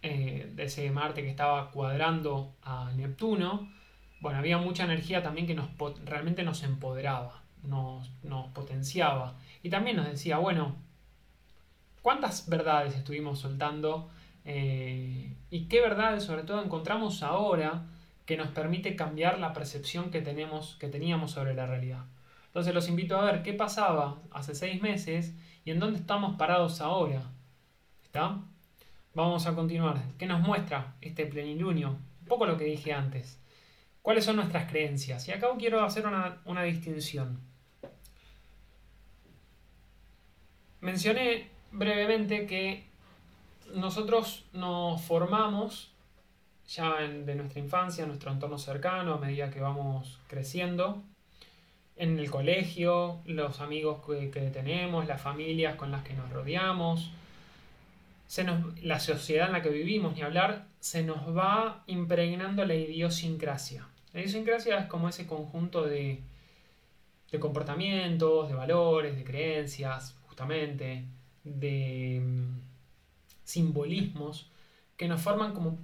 eh, 0.02 0.52
de 0.54 0.64
ese 0.64 0.90
Marte 0.90 1.22
que 1.22 1.30
estaba 1.30 1.70
cuadrando 1.70 2.54
a 2.62 2.92
Neptuno, 2.94 3.68
bueno, 4.20 4.38
había 4.38 4.58
mucha 4.58 4.84
energía 4.84 5.22
también 5.22 5.46
que 5.46 5.54
nos, 5.54 5.68
realmente 6.04 6.42
nos 6.42 6.62
empoderaba, 6.62 7.42
nos, 7.62 8.08
potenciaba. 8.54 9.34
Y 9.62 9.70
también 9.70 9.96
nos 9.96 10.06
decía, 10.06 10.38
bueno, 10.38 10.76
¿cuántas 12.02 12.48
verdades 12.48 12.94
estuvimos 12.94 13.40
soltando? 13.40 14.08
Eh, 14.44 15.34
y 15.50 15.64
qué 15.66 15.80
verdades 15.80 16.24
sobre 16.24 16.44
todo 16.44 16.62
encontramos 16.62 17.22
ahora 17.22 17.86
que 18.26 18.36
nos 18.36 18.48
permite 18.48 18.96
cambiar 18.96 19.38
la 19.38 19.52
percepción 19.52 20.10
que, 20.10 20.20
tenemos, 20.20 20.76
que 20.78 20.88
teníamos 20.88 21.32
sobre 21.32 21.54
la 21.54 21.66
realidad. 21.66 22.04
Entonces 22.56 22.72
los 22.72 22.88
invito 22.88 23.18
a 23.18 23.24
ver 23.30 23.42
qué 23.42 23.52
pasaba 23.52 24.22
hace 24.30 24.54
seis 24.54 24.80
meses 24.80 25.34
y 25.66 25.72
en 25.72 25.78
dónde 25.78 25.98
estamos 25.98 26.38
parados 26.38 26.80
ahora. 26.80 27.20
¿Está? 28.02 28.40
Vamos 29.12 29.46
a 29.46 29.54
continuar. 29.54 30.02
¿Qué 30.16 30.24
nos 30.24 30.40
muestra 30.40 30.94
este 31.02 31.26
plenilunio? 31.26 31.90
Un 31.90 32.26
poco 32.26 32.46
lo 32.46 32.56
que 32.56 32.64
dije 32.64 32.94
antes. 32.94 33.38
¿Cuáles 34.00 34.24
son 34.24 34.36
nuestras 34.36 34.70
creencias? 34.70 35.28
Y 35.28 35.32
acá 35.32 35.48
quiero 35.58 35.84
hacer 35.84 36.06
una, 36.06 36.40
una 36.46 36.62
distinción. 36.62 37.38
Mencioné 40.80 41.50
brevemente 41.72 42.46
que 42.46 42.86
nosotros 43.74 44.46
nos 44.54 45.02
formamos 45.02 45.92
ya 46.66 46.94
de 47.02 47.34
nuestra 47.34 47.60
infancia, 47.60 48.04
en 48.04 48.08
nuestro 48.08 48.32
entorno 48.32 48.56
cercano, 48.56 49.12
a 49.12 49.18
medida 49.18 49.50
que 49.50 49.60
vamos 49.60 50.20
creciendo, 50.26 51.04
en 51.96 52.18
el 52.18 52.30
colegio, 52.30 53.20
los 53.24 53.60
amigos 53.60 54.02
que, 54.06 54.50
tenemos, 54.50 55.06
las 55.06 55.20
familias 55.20 55.76
con 55.76 55.90
las 55.90 56.02
que 56.02 56.12
nos 56.12 56.30
rodeamos, 56.30 57.10
se 58.26 58.44
nos, 58.44 58.80
la 58.82 59.00
sociedad 59.00 59.46
en 59.46 59.52
la 59.52 59.62
que 59.62 59.70
vivimos, 59.70 60.14
ni 60.14 60.22
hablar, 60.22 60.66
se 60.80 61.02
nos 61.02 61.36
va 61.36 61.84
impregnando 61.86 62.64
la 62.64 62.74
idiosincrasia. 62.74 63.88
La 64.12 64.20
idiosincrasia 64.20 64.78
es 64.78 64.86
como 64.86 65.08
ese 65.08 65.26
conjunto 65.26 65.84
de, 65.84 66.20
de 67.30 67.40
comportamientos, 67.40 68.48
de 68.48 68.54
valores, 68.54 69.16
de 69.16 69.24
creencias, 69.24 70.18
justamente, 70.26 71.04
de 71.44 72.20
mm, 72.22 72.60
simbolismos 73.44 74.50
que 74.96 75.08
nos 75.08 75.22
forman 75.22 75.54
como, 75.54 75.78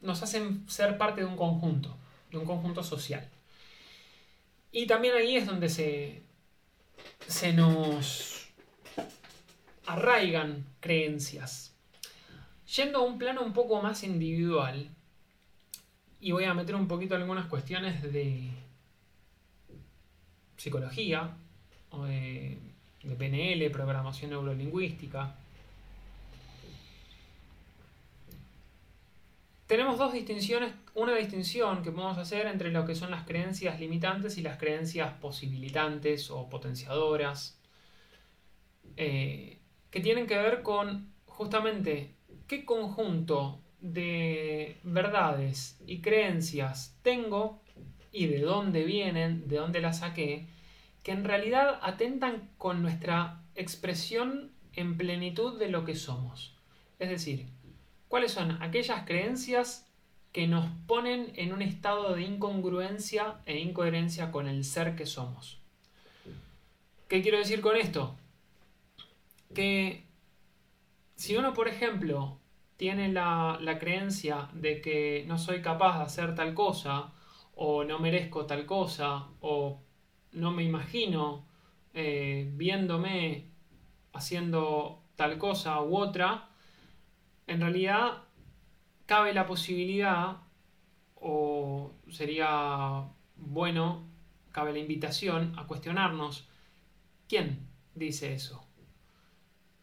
nos 0.00 0.22
hacen 0.22 0.68
ser 0.68 0.96
parte 0.96 1.22
de 1.22 1.26
un 1.26 1.36
conjunto, 1.36 1.96
de 2.30 2.38
un 2.38 2.44
conjunto 2.44 2.84
social. 2.84 3.28
Y 4.72 4.86
también 4.86 5.14
ahí 5.14 5.36
es 5.36 5.46
donde 5.46 5.68
se, 5.68 6.22
se 7.26 7.52
nos 7.52 8.48
arraigan 9.86 10.64
creencias. 10.80 11.74
Yendo 12.76 12.98
a 12.98 13.02
un 13.02 13.18
plano 13.18 13.42
un 13.42 13.52
poco 13.52 13.82
más 13.82 14.04
individual, 14.04 14.88
y 16.20 16.32
voy 16.32 16.44
a 16.44 16.54
meter 16.54 16.76
un 16.76 16.86
poquito 16.86 17.16
algunas 17.16 17.46
cuestiones 17.46 18.02
de 18.02 18.50
psicología, 20.56 21.36
o 21.90 22.04
de, 22.04 22.58
de 23.02 23.16
PNL, 23.16 23.70
programación 23.70 24.30
neurolingüística, 24.30 25.34
tenemos 29.70 29.98
dos 29.98 30.12
distinciones, 30.12 30.72
una 30.96 31.14
distinción 31.14 31.84
que 31.84 31.92
podemos 31.92 32.18
hacer 32.18 32.48
entre 32.48 32.72
lo 32.72 32.84
que 32.84 32.96
son 32.96 33.12
las 33.12 33.24
creencias 33.24 33.78
limitantes 33.78 34.36
y 34.36 34.42
las 34.42 34.58
creencias 34.58 35.12
posibilitantes 35.20 36.28
o 36.32 36.48
potenciadoras, 36.48 37.62
eh, 38.96 39.60
que 39.92 40.00
tienen 40.00 40.26
que 40.26 40.36
ver 40.36 40.62
con 40.64 41.12
justamente 41.24 42.16
qué 42.48 42.64
conjunto 42.64 43.60
de 43.80 44.80
verdades 44.82 45.80
y 45.86 46.00
creencias 46.00 46.98
tengo 47.02 47.62
y 48.10 48.26
de 48.26 48.40
dónde 48.40 48.82
vienen, 48.82 49.46
de 49.46 49.58
dónde 49.58 49.80
las 49.80 50.00
saqué, 50.00 50.48
que 51.04 51.12
en 51.12 51.22
realidad 51.22 51.78
atentan 51.82 52.50
con 52.58 52.82
nuestra 52.82 53.44
expresión 53.54 54.50
en 54.72 54.96
plenitud 54.96 55.60
de 55.60 55.68
lo 55.68 55.84
que 55.84 55.94
somos. 55.94 56.56
Es 56.98 57.08
decir, 57.08 57.46
cuáles 58.10 58.32
son 58.32 58.60
aquellas 58.60 59.04
creencias 59.06 59.88
que 60.32 60.48
nos 60.48 60.66
ponen 60.88 61.32
en 61.36 61.52
un 61.52 61.62
estado 61.62 62.16
de 62.16 62.22
incongruencia 62.22 63.36
e 63.46 63.60
incoherencia 63.60 64.32
con 64.32 64.48
el 64.48 64.64
ser 64.64 64.96
que 64.96 65.06
somos. 65.06 65.60
¿Qué 67.06 67.22
quiero 67.22 67.38
decir 67.38 67.60
con 67.60 67.76
esto? 67.76 68.16
Que 69.54 70.04
si 71.14 71.36
uno, 71.36 71.54
por 71.54 71.68
ejemplo, 71.68 72.40
tiene 72.76 73.12
la, 73.12 73.76
creencia 73.78 74.48
de 74.54 74.80
que 74.80 75.24
no 75.28 75.38
soy 75.38 75.62
capaz 75.62 75.98
de 75.98 76.04
hacer 76.04 76.34
tal 76.34 76.52
cosa, 76.52 77.12
o 77.54 77.84
no 77.84 78.00
merezco 78.00 78.44
tal 78.44 78.66
cosa, 78.66 79.28
o 79.40 79.80
no 80.32 80.50
me 80.50 80.64
imagino 80.64 81.46
eh, 81.94 82.50
viéndome 82.54 83.50
haciendo 84.12 85.04
tal 85.14 85.38
cosa 85.38 85.80
u 85.80 85.96
otra, 85.96 86.49
en 87.50 87.60
realidad 87.60 88.22
cabe 89.06 89.34
la 89.34 89.44
posibilidad, 89.44 90.36
o 91.16 91.92
sería 92.08 93.08
bueno, 93.34 94.06
cabe 94.52 94.72
la 94.72 94.78
invitación 94.78 95.52
a 95.58 95.66
cuestionarnos, 95.66 96.48
¿quién 97.28 97.66
dice 97.96 98.34
eso? 98.34 98.64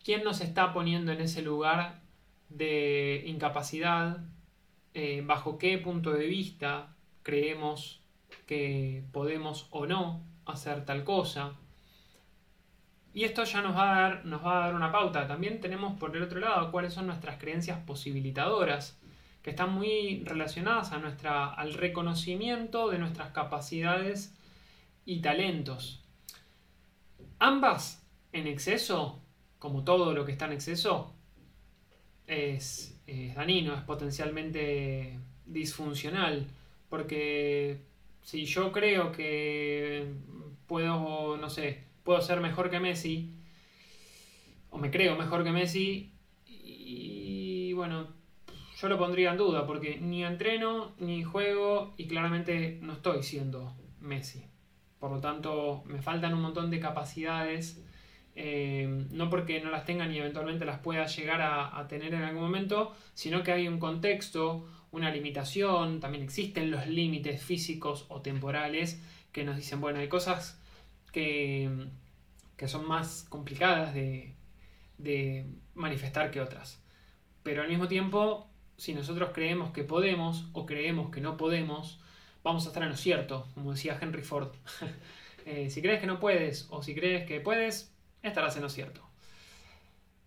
¿Quién 0.02 0.24
nos 0.24 0.40
está 0.40 0.72
poniendo 0.72 1.12
en 1.12 1.20
ese 1.20 1.42
lugar 1.42 2.00
de 2.48 3.24
incapacidad? 3.26 4.24
Eh, 4.94 5.22
¿Bajo 5.26 5.58
qué 5.58 5.78
punto 5.78 6.14
de 6.14 6.26
vista 6.26 6.96
creemos 7.22 8.00
que 8.46 9.04
podemos 9.12 9.68
o 9.72 9.88
no 9.88 10.22
hacer 10.46 10.86
tal 10.86 11.04
cosa? 11.04 11.58
Y 13.18 13.24
esto 13.24 13.44
ya 13.46 13.64
nos 13.64 13.76
va, 13.76 13.98
a 13.98 14.02
dar, 14.02 14.26
nos 14.26 14.46
va 14.46 14.58
a 14.58 14.66
dar 14.68 14.76
una 14.76 14.92
pauta. 14.92 15.26
También 15.26 15.60
tenemos 15.60 15.98
por 15.98 16.16
el 16.16 16.22
otro 16.22 16.40
lado 16.40 16.70
cuáles 16.70 16.94
son 16.94 17.08
nuestras 17.08 17.40
creencias 17.40 17.80
posibilitadoras, 17.80 19.02
que 19.42 19.50
están 19.50 19.74
muy 19.74 20.24
relacionadas 20.24 20.92
a 20.92 21.00
nuestra, 21.00 21.52
al 21.52 21.74
reconocimiento 21.74 22.92
de 22.92 23.00
nuestras 23.00 23.32
capacidades 23.32 24.38
y 25.04 25.22
talentos. 25.22 26.06
Ambas 27.40 28.06
en 28.34 28.46
exceso 28.46 29.20
como 29.58 29.84
todo 29.84 30.14
lo 30.14 30.24
que 30.24 30.34
está 30.34 30.46
en 30.46 30.54
exceso, 30.54 31.12
es, 32.28 33.02
dañino, 33.36 33.74
es 33.74 33.82
potencialmente 33.82 35.18
disfuncional. 35.44 36.46
Porque 36.88 37.82
si 38.22 38.46
yo 38.46 38.72
creo 38.72 39.12
que 39.12 40.06
puedo, 40.68 41.36
no 41.38 41.50
sé, 41.50 41.87
puedo 42.08 42.22
ser 42.22 42.40
mejor 42.40 42.70
que 42.70 42.80
Messi, 42.80 43.34
o 44.70 44.78
me 44.78 44.92
creo 44.92 45.18
mejor 45.18 45.44
que 45.44 45.52
Messi, 45.52 46.14
y 46.48 47.74
bueno, 47.74 48.08
yo 48.80 48.88
lo 48.88 48.98
pondría 48.98 49.32
en 49.32 49.38
duda, 49.38 49.68
porque 49.68 49.98
ni 50.00 50.24
entreno, 50.24 50.94
ni 51.00 51.24
juego, 51.24 51.94
y 51.98 52.08
claramente 52.08 52.80
no 52.82 52.94
estoy 52.94 53.24
siendo 53.24 53.76
Messi. 54.00 54.46
Por 55.02 55.12
lo 55.12 55.20
tanto, 55.20 55.84
me 55.86 56.02
faltan 56.02 56.34
un 56.34 56.44
montón 56.44 56.72
de 56.72 56.80
capacidades 56.80 57.84
eh, 58.36 58.88
no 59.12 59.30
porque 59.30 59.60
no 59.60 59.70
las 59.70 59.84
tengan 59.84 60.14
y 60.14 60.20
eventualmente 60.20 60.64
las 60.64 60.80
pueda 60.80 61.08
llegar 61.08 61.42
a, 61.42 61.86
tener 61.90 62.14
en 62.14 62.22
algún 62.22 62.44
momento, 62.44 62.96
sino 63.16 63.44
que 63.44 63.52
hay 63.52 63.68
un 63.68 63.80
contexto, 63.80 64.66
una 64.92 65.12
limitación, 65.12 66.00
también 66.00 66.24
existen 66.24 66.72
los 66.72 66.88
límites 66.88 67.44
físicos 67.44 68.06
o 68.08 68.22
temporales 68.22 69.04
que 69.34 69.44
nos 69.44 69.58
dicen, 69.58 69.82
bueno, 69.82 70.00
hay 70.00 70.08
cosas 70.08 70.62
que, 71.12 71.90
que 72.56 72.68
son 72.68 72.88
más 72.88 73.26
complicadas 73.30 73.94
de, 73.94 74.36
de 74.98 75.46
manifestar 75.74 76.32
que 76.32 76.42
otras. 76.42 76.82
Pero 77.44 77.62
al 77.62 77.70
mismo 77.70 77.88
tiempo, 77.88 78.50
si 78.78 78.94
nosotros 78.94 79.32
creemos 79.34 79.72
que 79.72 79.84
podemos 79.84 80.50
o 80.54 80.66
creemos 80.66 81.12
que 81.12 81.22
no 81.22 81.38
podemos, 81.38 82.00
vamos 82.44 82.66
a 82.66 82.70
estar 82.70 82.84
en 82.84 82.90
lo 82.90 82.98
cierto, 82.98 83.48
como 83.54 83.72
decía 83.72 83.98
Henry 84.00 84.24
Ford. 84.24 84.54
Eh, 85.50 85.70
si 85.70 85.82
crees 85.82 86.02
que 86.02 86.08
no 86.08 86.20
puedes 86.20 86.68
o 86.72 86.84
si 86.84 86.94
crees 86.94 87.26
que 87.26 87.40
puedes, 87.40 87.96
estarás 88.22 88.58
en 88.58 88.64
lo 88.64 88.70
cierto. 88.70 89.02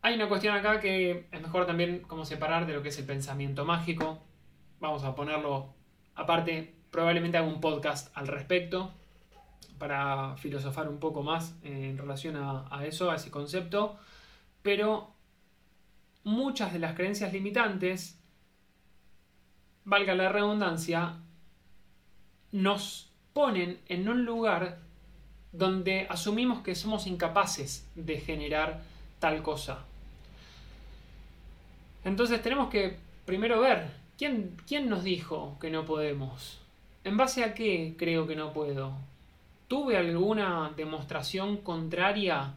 Hay 0.01 0.15
una 0.15 0.31
cuestión 0.31 0.57
acá 0.57 0.81
que 0.81 1.27
es 1.31 1.43
mejor 1.43 1.67
también 1.67 2.01
como 2.01 2.25
separar 2.25 2.67
de 2.67 2.73
lo 2.73 2.83
que 2.83 2.89
es 2.89 2.99
el 2.99 3.05
pensamiento 3.05 3.67
mágico. 3.67 4.23
Vamos 4.81 5.05
a 5.05 5.15
ponerlo 5.15 5.75
aparte. 6.15 6.75
Probablemente 6.91 7.37
haga 7.37 7.47
un 7.47 7.61
podcast 7.61 8.17
al 8.17 8.29
respecto 8.29 8.95
para 9.79 10.37
filosofar 10.37 10.89
un 10.89 10.99
poco 10.99 11.23
más 11.23 11.55
en 11.63 11.97
relación 11.97 12.37
a, 12.37 12.67
a 12.71 12.87
eso, 12.87 13.11
a 13.11 13.17
ese 13.17 13.31
concepto. 13.31 13.99
Pero 14.63 15.13
muchas 16.25 16.73
de 16.73 16.79
las 16.79 16.95
creencias 16.95 17.33
limitantes, 17.33 18.19
valga 19.85 20.15
la 20.15 20.29
redundancia, 20.29 21.15
nos 22.53 23.11
ponen 23.33 23.81
en 23.89 24.09
un 24.09 24.25
lugar 24.25 24.79
donde 25.53 26.07
asumimos 26.09 26.63
que 26.63 26.75
somos 26.75 27.07
incapaces 27.07 27.89
de 27.95 28.21
generar 28.21 28.83
tal 29.19 29.43
cosa. 29.43 29.85
Entonces 32.05 32.43
tenemos 32.43 32.71
que 32.71 32.97
primero 33.25 33.61
ver 33.61 33.91
quién, 34.17 34.57
quién 34.67 34.89
nos 34.89 35.05
dijo 35.05 35.57
que 35.61 35.71
no 35.71 35.85
podemos. 35.85 36.59
¿En 37.05 37.17
base 37.17 37.45
a 37.45 37.55
qué 37.55 37.95
creo 37.99 38.27
que 38.27 38.37
no 38.37 38.53
puedo? 38.53 38.95
¿Tuve 39.71 39.97
alguna 39.97 40.73
demostración 40.77 41.59
contraria 41.59 42.57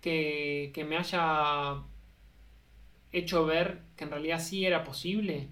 que, 0.00 0.72
me 0.88 0.96
haya 0.96 1.82
hecho 3.10 3.44
ver 3.44 3.80
que 3.96 4.04
en 4.04 4.10
realidad 4.10 4.38
sí 4.38 4.64
era 4.64 4.84
posible, 4.84 5.48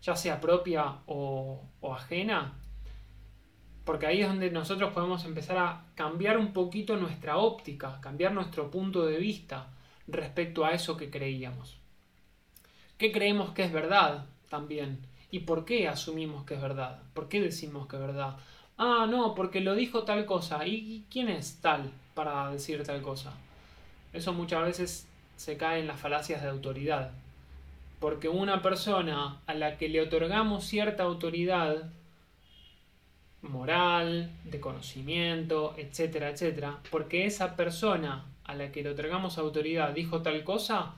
ya 0.00 0.16
sea 0.16 0.40
propia 0.40 1.00
o, 1.04 1.60
o 1.82 1.94
ajena? 1.94 2.54
porque 3.84 4.06
ahí 4.06 4.22
es 4.22 4.28
donde 4.28 4.50
nosotros 4.50 4.94
podemos 4.94 5.26
empezar 5.26 5.58
a 5.58 5.84
cambiar 5.96 6.38
un 6.38 6.54
poquito 6.54 6.96
nuestra 6.96 7.36
óptica, 7.36 8.00
cambiar 8.00 8.32
nuestro 8.32 8.70
punto 8.70 9.04
de 9.04 9.18
vista 9.18 9.68
respecto 10.06 10.64
a 10.64 10.70
eso 10.70 10.96
que 10.96 11.10
creíamos. 11.10 11.76
¿Qué 12.96 13.12
creemos 13.12 13.50
que 13.50 13.64
es 13.64 13.70
verdad 13.70 14.24
también? 14.48 15.06
¿Y 15.30 15.40
por 15.40 15.66
qué 15.66 15.88
asumimos 15.88 16.46
que 16.46 16.54
es 16.54 16.62
verdad? 16.62 17.02
¿Por 17.12 17.28
qué 17.28 17.42
decimos 17.42 17.86
que 17.86 17.96
es 17.96 18.02
verdad? 18.02 18.38
Ah, 18.76 19.06
no, 19.08 19.34
porque 19.34 19.60
lo 19.60 19.74
dijo 19.74 20.04
tal 20.04 20.26
cosa. 20.26 20.66
¿Y 20.66 21.04
quién 21.10 21.28
es 21.28 21.60
tal 21.60 21.92
para 22.14 22.50
decir 22.50 22.82
tal 22.84 23.02
cosa? 23.02 23.32
Eso 24.12 24.32
muchas 24.32 24.64
veces 24.64 25.08
se 25.36 25.56
cae 25.56 25.80
en 25.80 25.86
las 25.86 26.00
falacias 26.00 26.42
de 26.42 26.48
autoridad. 26.48 27.12
Porque 28.00 28.28
una 28.28 28.62
persona 28.62 29.40
a 29.46 29.54
la 29.54 29.76
que 29.78 29.88
le 29.88 30.00
otorgamos 30.00 30.64
cierta 30.64 31.04
autoridad 31.04 31.90
moral, 33.42 34.30
de 34.44 34.60
conocimiento, 34.60 35.74
etcétera, 35.76 36.30
etcétera, 36.30 36.80
porque 36.90 37.26
esa 37.26 37.56
persona 37.56 38.24
a 38.44 38.54
la 38.54 38.72
que 38.72 38.82
le 38.82 38.90
otorgamos 38.90 39.38
autoridad 39.38 39.92
dijo 39.92 40.22
tal 40.22 40.44
cosa, 40.44 40.94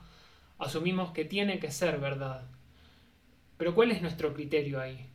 asumimos 0.57 1.11
que 1.11 1.25
tiene 1.25 1.59
que 1.59 1.71
ser 1.71 1.99
verdad. 1.99 2.43
Pero 3.57 3.73
¿cuál 3.75 3.91
es 3.91 4.01
nuestro 4.01 4.33
criterio 4.33 4.79
ahí? 4.79 5.07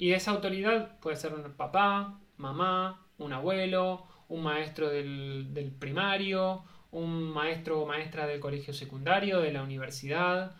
Y 0.00 0.14
esa 0.14 0.30
autoridad 0.30 0.98
puede 1.00 1.16
ser 1.16 1.34
un 1.34 1.42
papá, 1.52 2.18
mamá, 2.38 3.06
un 3.18 3.34
abuelo, 3.34 4.06
un 4.28 4.42
maestro 4.42 4.88
del, 4.88 5.52
del 5.52 5.72
primario, 5.72 6.64
un 6.90 7.30
maestro 7.30 7.82
o 7.82 7.86
maestra 7.86 8.26
del 8.26 8.40
colegio 8.40 8.72
secundario, 8.72 9.40
de 9.40 9.52
la 9.52 9.62
universidad. 9.62 10.56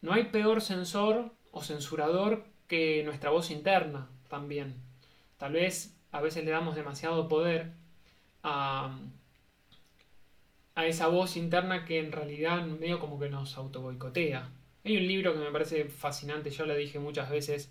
No 0.00 0.14
hay 0.14 0.24
peor 0.24 0.62
censor 0.62 1.34
o 1.50 1.62
censurador 1.62 2.46
que 2.68 3.02
nuestra 3.04 3.28
voz 3.28 3.50
interna, 3.50 4.08
también. 4.30 4.76
Tal 5.36 5.52
vez 5.52 5.94
a 6.10 6.22
veces 6.22 6.42
le 6.46 6.52
damos 6.52 6.76
demasiado 6.76 7.28
poder 7.28 7.72
a, 8.42 8.98
a 10.74 10.86
esa 10.86 11.08
voz 11.08 11.36
interna 11.36 11.84
que 11.84 11.98
en 11.98 12.12
realidad 12.12 12.64
medio 12.64 12.98
como 12.98 13.20
que 13.20 13.28
nos 13.28 13.58
auto 13.58 13.82
boicotea. 13.82 14.48
Hay 14.86 14.96
un 14.96 15.06
libro 15.06 15.34
que 15.34 15.40
me 15.40 15.52
parece 15.52 15.84
fascinante, 15.84 16.48
yo 16.48 16.64
lo 16.64 16.74
dije 16.74 16.98
muchas 16.98 17.28
veces, 17.28 17.70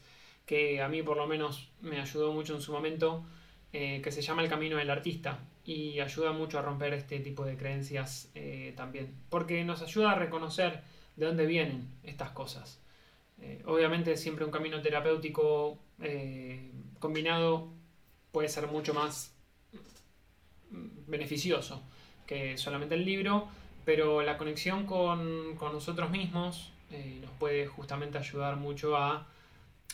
que 0.50 0.82
a 0.82 0.88
mí 0.88 1.04
por 1.04 1.16
lo 1.16 1.28
menos 1.28 1.70
me 1.80 2.02
ayudó 2.02 2.34
mucho 2.34 2.56
en 2.56 2.62
su 2.62 2.72
momento, 2.72 3.24
eh, 3.72 4.02
que 4.04 4.12
se 4.12 4.24
llama 4.24 4.42
El 4.42 4.50
Camino 4.50 4.78
del 4.78 4.90
Artista 4.90 5.42
y 5.64 6.00
ayuda 6.00 6.32
mucho 6.32 6.58
a 6.58 6.64
romper 6.64 6.96
este 6.96 7.20
tipo 7.20 7.46
de 7.46 7.56
creencias 7.56 8.32
eh, 8.34 8.74
también, 8.76 9.14
porque 9.30 9.64
nos 9.64 9.84
ayuda 9.84 10.14
a 10.14 10.16
reconocer 10.16 10.82
de 11.18 11.28
dónde 11.28 11.46
vienen 11.46 11.88
estas 12.02 12.32
cosas. 12.32 12.82
Eh, 13.40 13.62
obviamente 13.68 14.18
siempre 14.18 14.44
un 14.44 14.50
camino 14.50 14.82
terapéutico 14.82 15.78
combinado 16.98 17.72
puede 18.32 18.50
ser 18.50 18.66
mucho 18.66 18.96
más 18.96 19.36
beneficioso 20.72 21.84
que 22.26 22.58
solamente 22.58 22.96
el 22.96 23.06
libro, 23.06 23.48
pero 23.86 24.24
la 24.24 24.36
conexión 24.36 24.88
con, 24.88 25.56
nosotros 25.60 26.10
mismos 26.10 26.72
nos 27.22 27.32
puede 27.38 27.68
justamente 27.68 28.18
ayudar 28.18 28.56
mucho 28.56 28.98
a, 28.98 29.28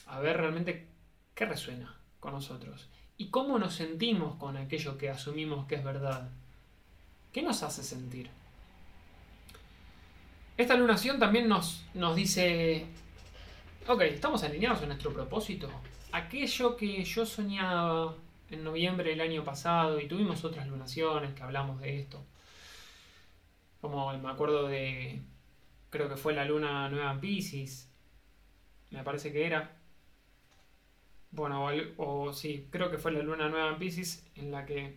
a 0.08 0.20
ver 0.20 0.38
realmente 0.38 0.88
qué 1.34 1.46
resuena 1.46 1.96
con 2.20 2.34
nosotros 2.34 2.90
y 3.18 3.30
cómo 3.30 3.60
nos 3.60 3.76
sentimos 3.76 4.36
con 4.36 4.58
aquello 4.58 4.98
que 4.98 5.10
asumimos 5.10 5.68
que 5.68 5.76
es 5.76 5.84
verdad. 5.84 6.30
¿Qué 7.32 7.42
nos 7.42 7.64
hace 7.64 7.84
sentir? 7.84 8.30
Esta 10.58 10.76
lunación 10.76 11.20
también 11.20 11.50
nos, 11.50 11.84
nos 11.94 12.16
dice, 12.16 12.86
ok, 13.88 14.02
¿estamos 14.02 14.44
alineados 14.44 14.82
en 14.82 14.90
nuestro 14.90 15.12
propósito? 15.12 15.70
Aquello 16.12 16.78
que 16.78 17.04
yo 17.04 17.26
soñaba 17.26 18.16
en 18.50 18.64
noviembre 18.64 19.10
del 19.10 19.22
año 19.22 19.44
pasado 19.44 20.00
y 20.00 20.08
tuvimos 20.08 20.46
otras 20.46 20.68
lunaciones 20.68 21.34
que 21.34 21.44
hablamos 21.44 21.82
de 21.82 22.00
esto. 22.00 22.24
Como 23.82 24.18
me 24.18 24.30
acuerdo 24.30 24.68
de, 24.68 25.22
creo 25.90 26.08
que 26.08 26.16
fue 26.16 26.34
la 26.34 26.46
luna 26.46 26.90
nueva 26.90 27.12
en 27.12 27.20
Pisces, 27.20 27.90
me 28.92 29.04
parece 29.04 29.32
que 29.32 29.46
era. 29.46 29.75
Bueno, 31.36 31.68
o, 31.98 32.32
sí, 32.32 32.68
creo 32.70 32.90
que 32.90 32.98
fue 32.98 33.12
la 33.12 33.22
luna 33.22 33.50
nueva 33.50 33.70
en 33.70 33.78
Pisces 33.78 34.26
en 34.36 34.52
la 34.52 34.66
que 34.66 34.96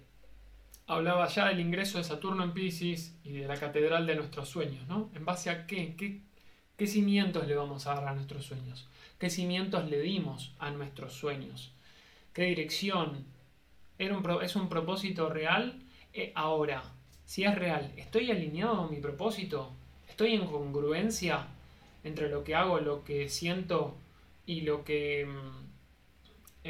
hablaba 0.87 1.27
ya 1.27 1.49
del 1.49 1.59
ingreso 1.59 1.99
de 1.99 2.05
Saturno 2.05 2.45
en 2.45 2.53
Pisces 2.53 3.19
y 3.25 3.33
de 3.33 3.49
la 3.49 3.57
catedral 3.57 4.07
de 4.07 4.15
nuestros 4.15 4.49
sueños, 4.49 4.87
¿no? 4.87 5.11
¿En 5.17 5.25
base 5.25 5.51
a 5.51 5.67
qué? 5.67 5.97
¿Qué, 6.77 6.87
cimientos 6.87 7.49
le 7.49 7.57
vamos 7.57 7.89
a 7.89 7.95
dar 7.95 8.07
a 8.07 8.15
nuestros 8.15 8.47
sueños? 8.47 8.89
¿Qué 9.19 9.31
cimientos 9.31 9.91
le 9.91 10.01
dimos 10.01 10.55
a 10.61 10.71
nuestros 10.71 11.13
sueños? 11.13 11.73
¿Qué 12.33 12.45
dirección? 12.45 13.27
¿Era 13.99 14.17
un, 14.17 14.43
¿Es 14.43 14.55
un 14.55 14.69
propósito 14.69 15.29
real? 15.29 15.83
Eh, 16.13 16.31
ahora, 16.37 16.85
si 17.25 17.43
es 17.43 17.55
real, 17.57 17.93
¿estoy 17.97 18.31
alineado 18.31 18.83
a 18.83 18.89
mi 18.89 19.01
propósito? 19.01 19.73
¿Estoy 20.09 20.35
en 20.35 20.47
congruencia 20.47 21.49
entre 22.05 22.29
lo 22.29 22.45
que 22.45 22.55
hago, 22.55 22.79
lo 22.79 23.03
que 23.03 23.29
siento 23.29 23.97
y 24.47 24.61
lo 24.61 24.85
que... 24.85 25.27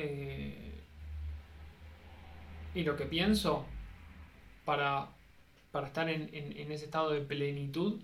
Eh, 0.01 0.81
y 2.75 2.83
lo 2.85 2.97
que 2.97 3.05
pienso? 3.05 3.67
para, 4.69 5.09
estar 5.87 6.11
en, 6.11 6.29
ese 6.71 6.85
estado 6.85 7.09
de 7.09 7.23
plenitud, 7.23 8.03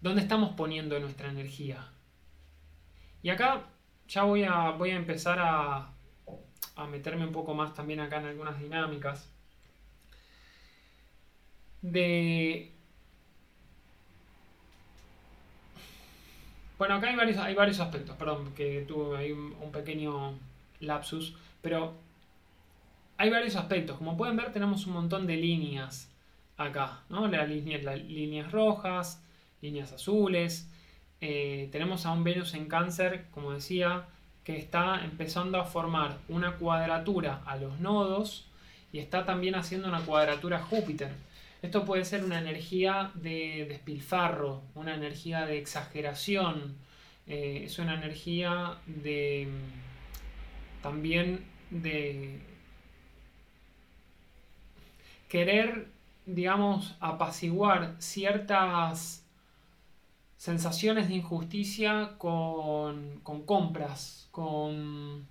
¿dónde 0.00 0.22
estamos 0.22 0.54
poniendo 0.54 0.98
nuestra 1.00 1.28
energía? 1.28 1.86
Y 3.22 3.28
acá 3.28 3.66
ya 4.08 4.22
voy 4.22 4.44
a, 4.44 4.70
voy 4.70 4.92
a 4.92 4.96
empezar 4.96 5.38
a, 5.38 5.92
a 6.76 6.86
meterme 6.86 7.26
un 7.26 7.32
poco 7.32 7.52
más 7.52 7.74
también 7.74 8.00
acá 8.00 8.20
en 8.20 8.26
algunas 8.26 8.58
dinámicas. 8.58 9.30
De 11.82 12.72
Bueno, 16.78 16.94
acá 16.94 17.08
hay 17.08 17.16
varios, 17.16 17.38
hay 17.38 17.54
varios 17.54 17.80
aspectos, 17.80 18.16
perdón, 18.16 18.54
que 18.54 18.84
tuve 18.86 19.18
ahí 19.18 19.32
un, 19.32 19.72
pequeño 19.72 20.34
lapsus, 20.78 21.34
pero 21.60 21.94
hay 23.16 23.30
varios 23.30 23.56
aspectos. 23.56 23.98
Como 23.98 24.16
pueden 24.16 24.36
ver, 24.36 24.52
tenemos 24.52 24.86
un 24.86 24.92
montón 24.92 25.26
de 25.26 25.36
líneas 25.36 26.08
acá, 26.56 27.00
¿no? 27.08 27.26
Las 27.26 27.48
líneas, 27.48 28.52
rojas, 28.52 29.20
líneas 29.60 29.92
azules. 29.92 30.70
Eh, 31.20 31.68
tenemos 31.72 32.06
a 32.06 32.12
un 32.12 32.22
Venus 32.22 32.54
en 32.54 32.68
cáncer, 32.68 33.26
como 33.32 33.52
decía, 33.52 34.06
que 34.44 34.56
está 34.56 35.04
empezando 35.04 35.58
a 35.58 35.64
formar 35.64 36.18
una 36.28 36.52
cuadratura 36.58 37.42
a 37.44 37.56
los 37.56 37.80
nodos 37.80 38.46
y 38.92 39.00
está 39.00 39.24
también 39.24 39.56
haciendo 39.56 39.88
una 39.88 40.00
cuadratura 40.02 40.58
a 40.58 40.62
Júpiter. 40.62 41.10
Esto 41.60 41.84
puede 41.84 42.04
ser 42.04 42.24
una 42.24 42.38
energía 42.38 43.10
de 43.14 43.66
despilfarro, 43.68 44.62
una 44.74 44.94
energía 44.94 45.44
de 45.44 45.58
exageración, 45.58 46.76
eh, 47.26 47.62
es 47.64 47.78
una 47.78 47.94
energía 47.94 48.78
de 48.86 49.48
también 50.82 51.44
de 51.70 52.40
querer, 55.28 55.88
digamos, 56.26 56.96
apaciguar 57.00 57.96
ciertas 57.98 59.26
sensaciones 60.36 61.08
de 61.08 61.14
injusticia 61.16 62.14
con, 62.18 63.20
compras, 63.46 64.28
con, 64.30 65.26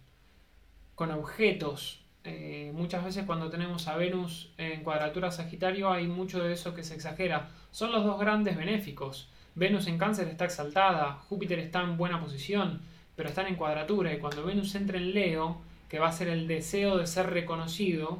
con 0.95 1.11
objetos. 1.11 2.03
Eh, 2.29 2.73
muchas 2.73 3.05
veces 3.05 3.25
cuando 3.25 3.49
tenemos 3.49 3.87
a 3.87 3.95
Venus 3.95 4.51
en 4.57 4.83
cuadratura 4.83 5.31
Sagitario 5.31 5.89
hay 5.89 6.07
mucho 6.07 6.43
de 6.43 6.51
eso 6.51 6.75
que 6.75 6.83
se 6.83 6.93
exagera. 6.93 7.47
Son 7.71 7.93
los 7.93 8.03
dos 8.03 8.19
grandes 8.19 8.57
benéficos. 8.57 9.29
Venus 9.55 9.87
en 9.87 9.97
cáncer 9.97 10.27
está 10.27 10.43
exaltada, 10.43 11.13
Júpiter 11.29 11.57
está 11.59 11.81
en 11.81 11.95
buena 11.95 12.19
posición, 12.19 12.81
pero 13.15 13.29
están 13.29 13.47
en 13.47 13.55
cuadratura 13.55 14.13
y 14.13 14.19
cuando 14.19 14.43
Venus 14.43 14.75
entra 14.75 14.97
en 14.97 15.13
Leo, 15.13 15.61
que 15.87 15.99
va 15.99 16.09
a 16.09 16.11
ser 16.11 16.27
el 16.27 16.47
deseo 16.47 16.97
de 16.97 17.07
ser 17.07 17.29
reconocido, 17.29 18.19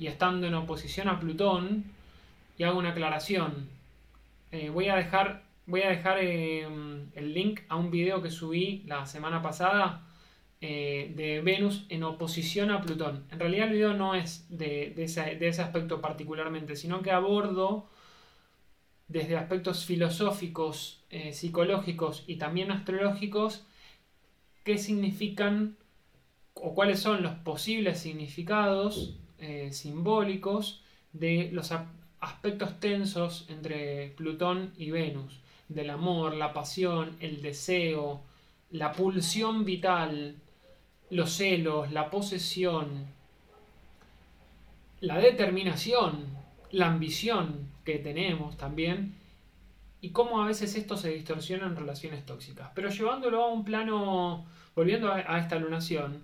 y 0.00 0.08
estando 0.08 0.48
en 0.48 0.54
oposición 0.54 1.08
a 1.08 1.20
Plutón, 1.20 1.84
y 2.58 2.64
hago 2.64 2.80
una 2.80 2.90
aclaración. 2.90 3.68
Eh, 4.50 4.70
voy 4.70 4.88
a 4.88 4.96
dejar, 4.96 5.44
voy 5.66 5.82
a 5.82 5.90
dejar 5.90 6.18
eh, 6.20 6.66
el 7.14 7.34
link 7.34 7.60
a 7.68 7.76
un 7.76 7.92
video 7.92 8.20
que 8.20 8.32
subí 8.32 8.82
la 8.86 9.06
semana 9.06 9.42
pasada 9.42 10.02
eh, 10.60 11.12
de 11.16 11.40
Venus 11.40 11.86
en 11.88 12.02
oposición 12.04 12.70
a 12.70 12.80
Plutón. 12.82 13.24
En 13.30 13.38
realidad 13.38 13.68
el 13.68 13.74
video 13.74 13.94
no 13.94 14.14
es 14.14 14.46
de, 14.48 14.94
ese, 14.96 15.36
de 15.36 15.48
ese 15.48 15.62
aspecto 15.62 16.00
particularmente, 16.00 16.76
sino 16.76 17.02
que 17.02 17.10
abordo 17.10 17.88
desde 19.08 19.36
aspectos 19.36 19.84
filosóficos, 19.84 21.04
psicológicos 21.32 22.24
y 22.26 22.36
también 22.36 22.72
astrológicos, 22.72 23.66
qué 24.64 24.78
significan 24.78 25.76
o 26.54 26.74
cuáles 26.74 27.00
son 27.00 27.22
los 27.22 27.34
posibles 27.34 27.98
significados 27.98 29.18
eh, 29.38 29.72
simbólicos 29.72 30.82
de 31.12 31.50
los 31.52 31.72
aspectos 32.20 32.80
tensos 32.80 33.46
entre 33.48 34.08
Plutón 34.16 34.72
y 34.78 34.90
Venus, 34.90 35.40
del 35.68 35.90
amor, 35.90 36.34
la 36.34 36.52
pasión, 36.52 37.16
el 37.20 37.42
deseo, 37.42 38.22
la 38.70 38.92
pulsión 38.92 39.64
vital, 39.64 40.36
los 41.10 41.32
celos, 41.32 41.92
la 41.92 42.10
posesión, 42.10 43.06
la 45.00 45.18
determinación, 45.18 46.26
la 46.70 46.88
ambición 46.88 47.68
que 47.84 47.98
tenemos 47.98 48.56
también, 48.56 49.14
y 50.00 50.10
cómo 50.10 50.42
a 50.42 50.46
veces 50.46 50.74
esto 50.76 50.96
se 50.96 51.10
distorsiona 51.10 51.66
en 51.66 51.76
relaciones 51.76 52.26
tóxicas. 52.26 52.70
Pero 52.74 52.90
llevándolo 52.90 53.42
a 53.42 53.52
un 53.52 53.64
plano, 53.64 54.46
volviendo 54.74 55.12
a 55.12 55.38
esta 55.38 55.58
lunación, 55.58 56.22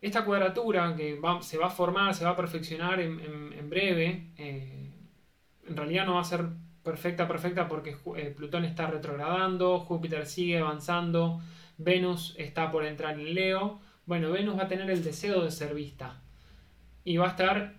esta 0.00 0.24
cuadratura 0.24 0.94
que 0.96 1.20
se 1.42 1.58
va 1.58 1.66
a 1.66 1.70
formar, 1.70 2.14
se 2.14 2.24
va 2.24 2.30
a 2.30 2.36
perfeccionar 2.36 3.00
en, 3.00 3.68
breve, 3.68 4.28
eh, 4.38 4.90
en 5.68 5.76
realidad 5.76 6.06
no 6.06 6.14
va 6.14 6.22
a 6.22 6.24
ser 6.24 6.46
perfecta, 6.82 7.28
perfecta 7.28 7.68
porque 7.68 7.96
eh, 8.16 8.32
Plutón 8.34 8.64
está 8.64 8.86
retrogradando, 8.86 9.80
Júpiter 9.80 10.26
sigue 10.26 10.58
avanzando, 10.58 11.40
Venus 11.76 12.34
está 12.38 12.70
por 12.70 12.84
entrar 12.86 13.18
en 13.18 13.34
Leo. 13.34 13.80
Bueno, 14.10 14.32
Venus 14.32 14.58
va 14.58 14.64
a 14.64 14.68
tener 14.68 14.90
el 14.90 15.04
deseo 15.04 15.44
de 15.44 15.52
ser 15.52 15.72
vista 15.72 16.20
y 17.04 17.16
va 17.16 17.28
a 17.28 17.30
estar 17.30 17.74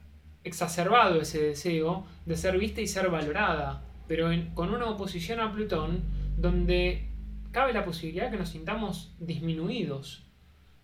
exacerbado 0.45 1.19
ese 1.19 1.41
deseo 1.41 2.05
de 2.25 2.37
ser 2.37 2.57
vista 2.57 2.79
y 2.79 2.87
ser 2.87 3.09
valorada, 3.09 3.83
pero 4.07 4.29
con 4.53 4.73
una 4.73 4.85
oposición 4.85 5.41
a 5.41 5.51
Plutón 5.51 6.03
donde 6.37 7.09
cabe 7.51 7.73
la 7.73 7.83
posibilidad 7.83 8.31
que 8.31 8.37
nos 8.37 8.47
sintamos 8.47 9.13
disminuidos, 9.19 10.23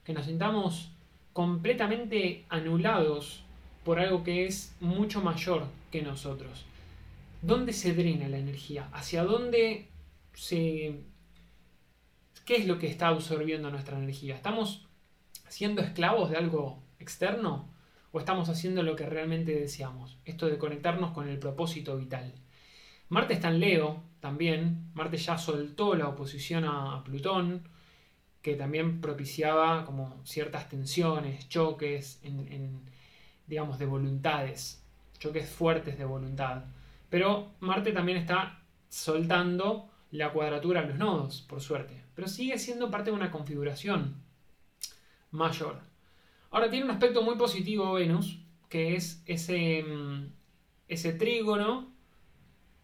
que 0.04 0.12
nos 0.12 0.26
sintamos 0.26 0.92
completamente 1.32 2.44
anulados 2.50 3.46
por 3.86 4.02
algo 4.02 4.26
que 4.26 4.48
es 4.48 4.76
mucho 4.82 5.22
mayor 5.22 5.64
que 5.94 6.02
nosotros. 6.02 6.66
¿Dónde 7.42 7.72
se 7.72 7.94
drena 7.94 8.28
la 8.28 8.40
energía? 8.40 8.90
¿Hacia 8.92 9.24
dónde 9.24 9.88
se... 10.34 11.04
¿Qué 12.44 12.58
es 12.58 12.68
lo 12.68 12.80
que 12.80 12.88
está 12.88 13.08
absorbiendo 13.08 13.72
nuestra 13.72 13.98
energía? 13.98 14.36
¿Estamos 14.36 14.87
siendo 15.50 15.82
esclavos 15.82 16.30
de 16.30 16.38
algo 16.38 16.84
externo? 17.00 17.70
¿O 18.12 18.20
estamos 18.20 18.50
haciendo 18.50 18.84
lo 18.84 18.96
que 18.96 19.06
realmente 19.06 19.54
deseamos? 19.54 20.18
Esto 20.26 20.48
de 20.48 20.58
conectarnos 20.58 21.12
con 21.12 21.28
el 21.28 21.40
propósito 21.40 21.98
vital. 21.98 22.34
Marte 23.10 23.34
está 23.34 23.50
en 23.50 23.60
Leo 23.60 24.04
también. 24.20 24.90
Marte 24.94 25.18
ya 25.18 25.38
soltó 25.38 25.96
la 25.96 26.08
oposición 26.08 26.66
a 26.66 27.04
Plutón 27.04 27.68
que 28.42 28.56
también 28.56 29.02
propiciaba 29.02 29.84
como 29.86 30.22
ciertas 30.24 30.70
tensiones, 30.70 31.50
choques, 31.50 32.22
en, 32.24 32.80
digamos, 33.46 33.78
de 33.78 33.86
voluntades, 33.86 34.82
choques 35.20 35.50
fuertes 35.50 35.98
de 35.98 36.06
voluntad. 36.06 36.64
Pero 37.10 37.52
Marte 37.60 37.92
también 37.92 38.18
está 38.18 38.62
soltando 38.88 39.90
la 40.12 40.32
cuadratura 40.32 40.82
a 40.82 40.86
los 40.86 40.98
nodos, 40.98 41.42
por 41.42 41.60
suerte. 41.60 42.04
Pero 42.16 42.28
sigue 42.28 42.58
siendo 42.58 42.90
parte 42.90 43.10
de 43.10 43.18
una 43.18 43.32
configuración 43.32 44.16
mayor. 45.32 45.82
Ahora 46.52 46.70
tiene 46.70 46.86
un 46.86 46.92
aspecto 46.92 47.22
muy 47.22 47.36
positivo 47.36 47.94
Venus, 47.94 48.40
que 48.70 48.96
es 48.96 49.22
ese, 49.26 49.84
mm, 49.84 50.28
ese 50.88 51.14
trígono 51.14 51.88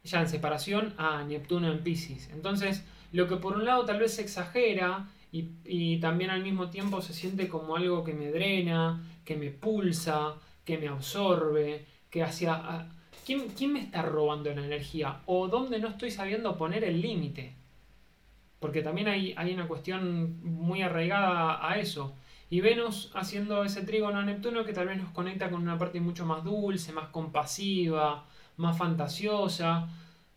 ya 0.03 0.21
en 0.21 0.27
separación 0.27 0.93
a 0.97 1.23
Neptuno 1.23 1.71
en 1.71 1.83
Pisces. 1.83 2.29
Entonces, 2.33 2.83
lo 3.11 3.27
que 3.27 3.37
por 3.37 3.55
un 3.55 3.65
lado 3.65 3.85
tal 3.85 3.99
vez 3.99 4.15
se 4.15 4.21
exagera 4.21 5.07
y, 5.31 5.97
también 5.97 6.29
al 6.29 6.43
mismo 6.43 6.69
tiempo 6.69 7.01
se 7.01 7.13
siente 7.13 7.47
como 7.47 7.75
algo 7.75 8.03
que 8.03 8.13
me 8.13 8.29
drena, 8.29 9.01
que 9.25 9.35
me 9.35 9.49
pulsa, 9.49 10.35
que 10.63 10.77
me 10.77 10.87
absorbe, 10.87 11.85
que 12.09 12.21
hacia... 12.21 12.89
¿Quién, 13.25 13.47
¿Quién 13.57 13.73
me 13.73 13.79
está 13.79 14.01
robando 14.01 14.53
la 14.53 14.65
energía? 14.65 15.21
¿O 15.25 15.47
dónde 15.47 15.79
no 15.79 15.87
estoy 15.87 16.11
sabiendo 16.11 16.57
poner 16.57 16.83
el 16.83 17.01
límite? 17.01 17.55
Porque 18.59 18.81
también 18.81 19.07
hay, 19.07 19.33
hay 19.37 19.53
una 19.53 19.67
cuestión 19.67 20.39
muy 20.43 20.81
arraigada 20.81 21.67
a 21.67 21.79
eso. 21.79 22.15
Y 22.53 22.61
Venus 22.61 23.09
haciendo 23.15 23.63
ese 23.63 23.81
trígono 23.81 24.19
a 24.19 24.23
Neptuno 24.23 24.63
que 24.63 24.73
tal 24.73 24.87
vez 24.87 24.99
nos 24.99 25.09
conecta 25.09 25.49
con 25.49 25.63
una 25.63 25.79
parte 25.79 25.99
mucho 25.99 26.23
más 26.23 26.43
dulce, 26.43 26.93
más 26.93 27.07
compasiva, 27.07 28.27
más 28.57 28.77
fantasiosa. 28.77 29.89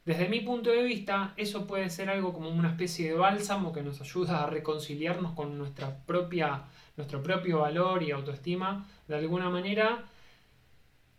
Desde 0.02 0.26
mi 0.26 0.40
punto 0.40 0.70
de 0.70 0.82
vista, 0.82 1.34
eso 1.36 1.66
puede 1.66 1.90
ser 1.90 2.08
algo 2.08 2.32
como 2.32 2.48
una 2.48 2.70
especie 2.70 3.10
de 3.10 3.18
bálsamo 3.18 3.70
que 3.70 3.82
nos 3.82 4.00
ayuda 4.00 4.44
a 4.44 4.46
reconciliarnos 4.46 5.32
con 5.32 5.58
nuestra 5.58 5.94
propia, 6.06 6.62
nuestro 6.96 7.22
propio 7.22 7.58
valor 7.58 8.02
y 8.02 8.12
autoestima 8.12 8.86
de 9.08 9.16
alguna 9.16 9.50
manera. 9.50 10.06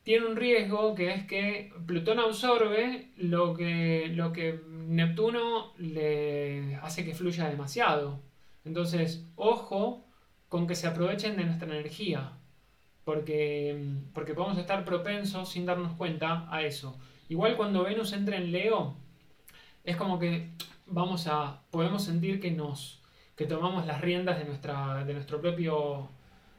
Tiene 0.01 0.25
un 0.25 0.35
riesgo 0.35 0.95
que 0.95 1.13
es 1.13 1.27
que 1.27 1.73
Plutón 1.85 2.17
absorbe 2.17 3.11
lo 3.17 3.53
que, 3.53 4.11
lo 4.15 4.33
que 4.33 4.61
Neptuno 4.67 5.73
le 5.77 6.75
hace 6.77 7.05
que 7.05 7.13
fluya 7.13 7.47
demasiado. 7.47 8.19
Entonces, 8.65 9.27
ojo 9.35 10.06
con 10.49 10.67
que 10.67 10.75
se 10.75 10.87
aprovechen 10.87 11.37
de 11.37 11.45
nuestra 11.45 11.67
energía, 11.67 12.31
porque, 13.03 13.95
porque 14.13 14.33
podemos 14.33 14.57
estar 14.57 14.85
propensos 14.85 15.49
sin 15.49 15.65
darnos 15.65 15.93
cuenta 15.93 16.47
a 16.49 16.61
eso. 16.61 16.97
Igual 17.29 17.57
cuando 17.57 17.83
Venus 17.83 18.13
entra 18.13 18.37
en 18.37 18.51
Leo, 18.51 18.95
es 19.83 19.95
como 19.95 20.19
que 20.19 20.49
vamos 20.85 21.27
a, 21.27 21.61
podemos 21.71 22.03
sentir 22.03 22.39
que 22.39 22.51
nos, 22.51 23.01
que 23.35 23.45
tomamos 23.45 23.85
las 23.85 24.01
riendas 24.01 24.37
de, 24.37 24.45
nuestra, 24.45 25.05
de 25.05 25.13
nuestro 25.13 25.41
propio 25.41 26.09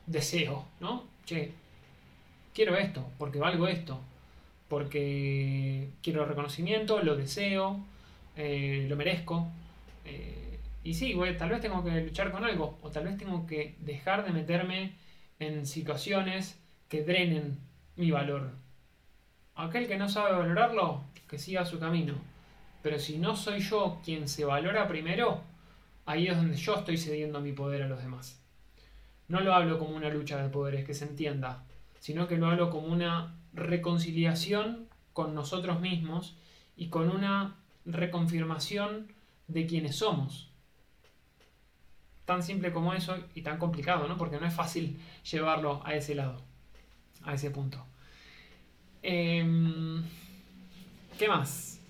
deseo, 0.07 0.65
¿no? 0.81 1.05
Che, 1.25 1.53
quiero 2.55 2.77
esto, 2.77 3.07
porque 3.19 3.39
valgo 3.39 3.67
esto, 3.69 4.01
porque 4.69 5.91
quiero 6.03 6.25
reconocimiento, 6.25 7.03
lo 7.03 7.17
deseo, 7.17 7.81
eh, 8.37 8.87
lo 8.89 8.97
merezco. 8.97 9.47
Eh, 10.05 10.48
y 10.89 10.95
sí, 10.95 11.13
güey, 11.13 11.37
tal 11.37 11.51
vez 11.51 11.61
tengo 11.61 11.85
que 11.85 12.01
luchar 12.01 12.33
con 12.33 12.47
algo, 12.47 12.79
o 12.81 12.89
tal 12.89 13.05
vez 13.05 13.19
tengo 13.19 13.47
que 13.47 13.77
dejar 13.81 14.25
de 14.25 14.33
meterme 14.33 14.95
en 15.39 15.67
situaciones 15.67 16.59
que 16.89 17.05
drenen 17.05 17.59
mi 17.97 18.11
valor, 18.11 18.53
Aquel 19.55 19.87
que 19.87 19.99
no 19.99 20.09
sabe 20.09 20.33
valorarlo, 20.33 21.05
que 21.29 21.39
siga 21.39 21.67
su 21.67 21.79
camino. 21.79 22.15
Pero 22.83 22.99
si 22.99 23.19
no 23.19 23.37
soy 23.37 23.61
yo 23.61 24.01
quien 24.03 24.29
se 24.29 24.47
valora 24.47 24.89
primero, 24.89 25.43
ahí 26.07 26.29
es 26.29 26.37
donde 26.39 26.57
yo 26.57 26.77
estoy 26.77 26.97
cediendo 26.97 27.41
mi 27.41 27.53
poder 27.53 27.83
a 27.83 27.89
los 27.89 28.01
demás. 28.01 28.41
No 29.27 29.41
lo 29.41 29.53
hablo 29.53 29.79
como 29.79 29.95
una 29.95 30.09
lucha 30.09 30.43
de 30.43 30.49
poderes, 30.49 30.87
que 30.87 30.95
se 30.95 31.05
entienda, 31.05 31.65
sino 31.99 32.29
que 32.29 32.39
lo 32.39 32.47
hablo 32.47 32.71
como 32.71 32.87
una 32.87 33.35
reconciliación 33.53 34.89
con 35.13 35.35
nosotros 35.35 35.81
mismos 35.81 36.39
y 36.79 36.89
con 36.89 37.11
una 37.11 37.57
reconfirmación 37.85 39.13
de 39.49 39.67
quienes 39.67 39.97
somos. 39.97 40.48
Tan 42.29 42.43
simple 42.43 42.73
como 42.73 42.93
eso 42.93 43.17
y 43.35 43.41
tan 43.41 43.57
complicado, 43.57 44.07
¿no? 44.07 44.19
Porque 44.19 44.39
no 44.39 44.45
es 44.45 44.53
fácil 44.53 45.01
llevarlo 45.33 45.81
a 45.83 45.95
ese 45.95 46.15
lado, 46.15 46.43
a 47.25 47.33
ese 47.33 47.51
punto. 47.51 47.83
Em, 49.03 50.05
¿Qué 51.19 51.27
más? 51.27 51.81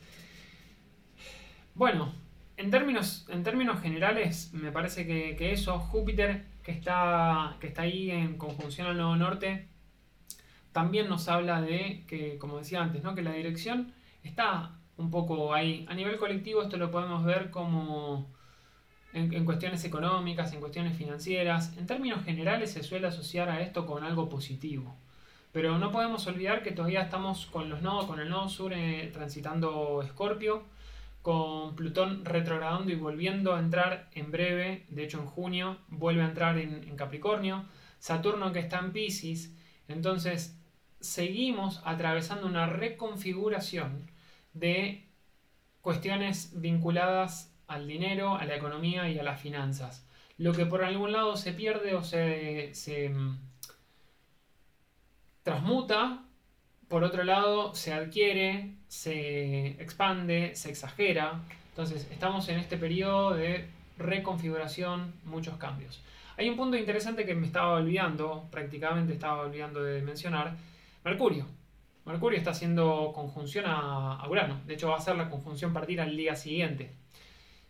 Bueno, 1.74 2.12
en 2.56 2.70
términos, 2.70 3.26
en 3.30 3.42
términos 3.42 3.80
generales, 3.80 4.50
me 4.52 4.70
parece 4.70 5.08
que, 5.08 5.52
eso, 5.52 5.80
Júpiter, 5.80 6.44
que 6.62 6.70
está, 6.70 7.56
que 7.58 7.66
está 7.66 7.82
ahí 7.82 8.12
en 8.12 8.38
conjunción 8.38 8.86
al 8.86 8.96
Nuevo 8.96 9.16
Norte, 9.16 9.66
también 10.70 11.08
nos 11.08 11.26
habla 11.26 11.60
de 11.62 12.04
que, 12.06 12.38
como 12.38 12.58
decía 12.58 12.80
antes, 12.80 13.02
¿no? 13.02 13.16
que 13.16 13.22
la 13.22 13.32
dirección 13.32 13.92
está 14.22 14.70
un 14.98 15.10
poco 15.10 15.52
ahí. 15.52 15.84
A 15.88 15.94
nivel 15.94 16.16
colectivo 16.16 16.62
esto 16.62 16.76
lo 16.76 16.92
podemos 16.92 17.24
ver 17.24 17.50
como 17.50 18.37
en, 19.12 19.44
cuestiones 19.44 19.84
económicas, 19.84 20.52
en 20.52 20.60
cuestiones 20.60 20.96
financieras. 20.96 21.76
En 21.76 21.86
términos 21.86 22.24
generales 22.24 22.72
se 22.72 22.82
suele 22.82 23.06
asociar 23.06 23.48
a 23.48 23.60
esto 23.60 23.86
con 23.86 24.04
algo 24.04 24.28
positivo. 24.28 24.96
Pero 25.52 25.78
no 25.78 25.90
podemos 25.90 26.26
olvidar 26.26 26.62
que 26.62 26.72
todavía 26.72 27.02
estamos 27.02 27.46
con 27.46 27.70
los 27.70 27.82
nodos, 27.82 28.06
con 28.06 28.20
el 28.20 28.28
nodo 28.28 28.48
sur 28.48 28.72
eh, 28.74 29.10
transitando 29.12 30.02
Escorpio, 30.02 30.64
con 31.22 31.74
Plutón 31.74 32.24
retrogradando 32.24 32.92
y 32.92 32.96
volviendo 32.96 33.54
a 33.54 33.58
entrar 33.58 34.08
en 34.12 34.30
breve, 34.30 34.84
de 34.88 35.04
hecho 35.04 35.20
en 35.20 35.26
junio, 35.26 35.78
vuelve 35.88 36.22
a 36.22 36.28
entrar 36.28 36.58
en, 36.58 36.96
Capricornio, 36.96 37.64
Saturno 37.98 38.52
que 38.52 38.60
está 38.60 38.78
en 38.78 38.92
Pisces, 38.92 39.54
entonces 39.88 40.56
seguimos 41.00 41.80
atravesando 41.84 42.46
una 42.46 42.66
reconfiguración 42.66 44.10
de 44.52 45.06
cuestiones 45.80 46.52
vinculadas 46.60 47.57
al 47.68 47.86
dinero, 47.86 48.34
a 48.34 48.44
la 48.44 48.56
economía 48.56 49.08
y 49.08 49.18
a 49.18 49.22
las 49.22 49.40
finanzas. 49.40 50.04
Lo 50.36 50.52
que 50.52 50.66
por 50.66 50.84
algún 50.84 51.12
lado 51.12 51.36
se 51.36 51.52
pierde 51.52 51.94
o 51.94 52.02
se, 52.02 52.74
se 52.74 53.12
transmuta, 55.42 56.24
por 56.88 57.04
otro 57.04 57.22
lado 57.24 57.74
se 57.74 57.92
adquiere, 57.92 58.74
se 58.88 59.80
expande, 59.82 60.54
se 60.54 60.70
exagera. 60.70 61.40
Entonces 61.70 62.08
estamos 62.10 62.48
en 62.48 62.58
este 62.58 62.76
periodo 62.76 63.34
de 63.34 63.68
reconfiguración, 63.98 65.12
muchos 65.24 65.56
cambios. 65.56 66.02
Hay 66.36 66.48
un 66.48 66.56
punto 66.56 66.76
interesante 66.76 67.26
que 67.26 67.34
me 67.34 67.46
estaba 67.46 67.74
olvidando, 67.74 68.46
prácticamente 68.50 69.12
estaba 69.12 69.42
olvidando 69.42 69.82
de 69.82 70.02
mencionar, 70.02 70.56
Mercurio. 71.04 71.46
Mercurio 72.06 72.38
está 72.38 72.52
haciendo 72.52 73.12
conjunción 73.14 73.64
a, 73.66 74.26
Urano, 74.28 74.60
de 74.66 74.74
hecho 74.74 74.88
va 74.88 74.96
a 74.96 75.00
ser 75.00 75.16
la 75.16 75.28
conjunción 75.28 75.72
partir 75.72 76.00
al 76.00 76.16
día 76.16 76.36
siguiente. 76.36 76.92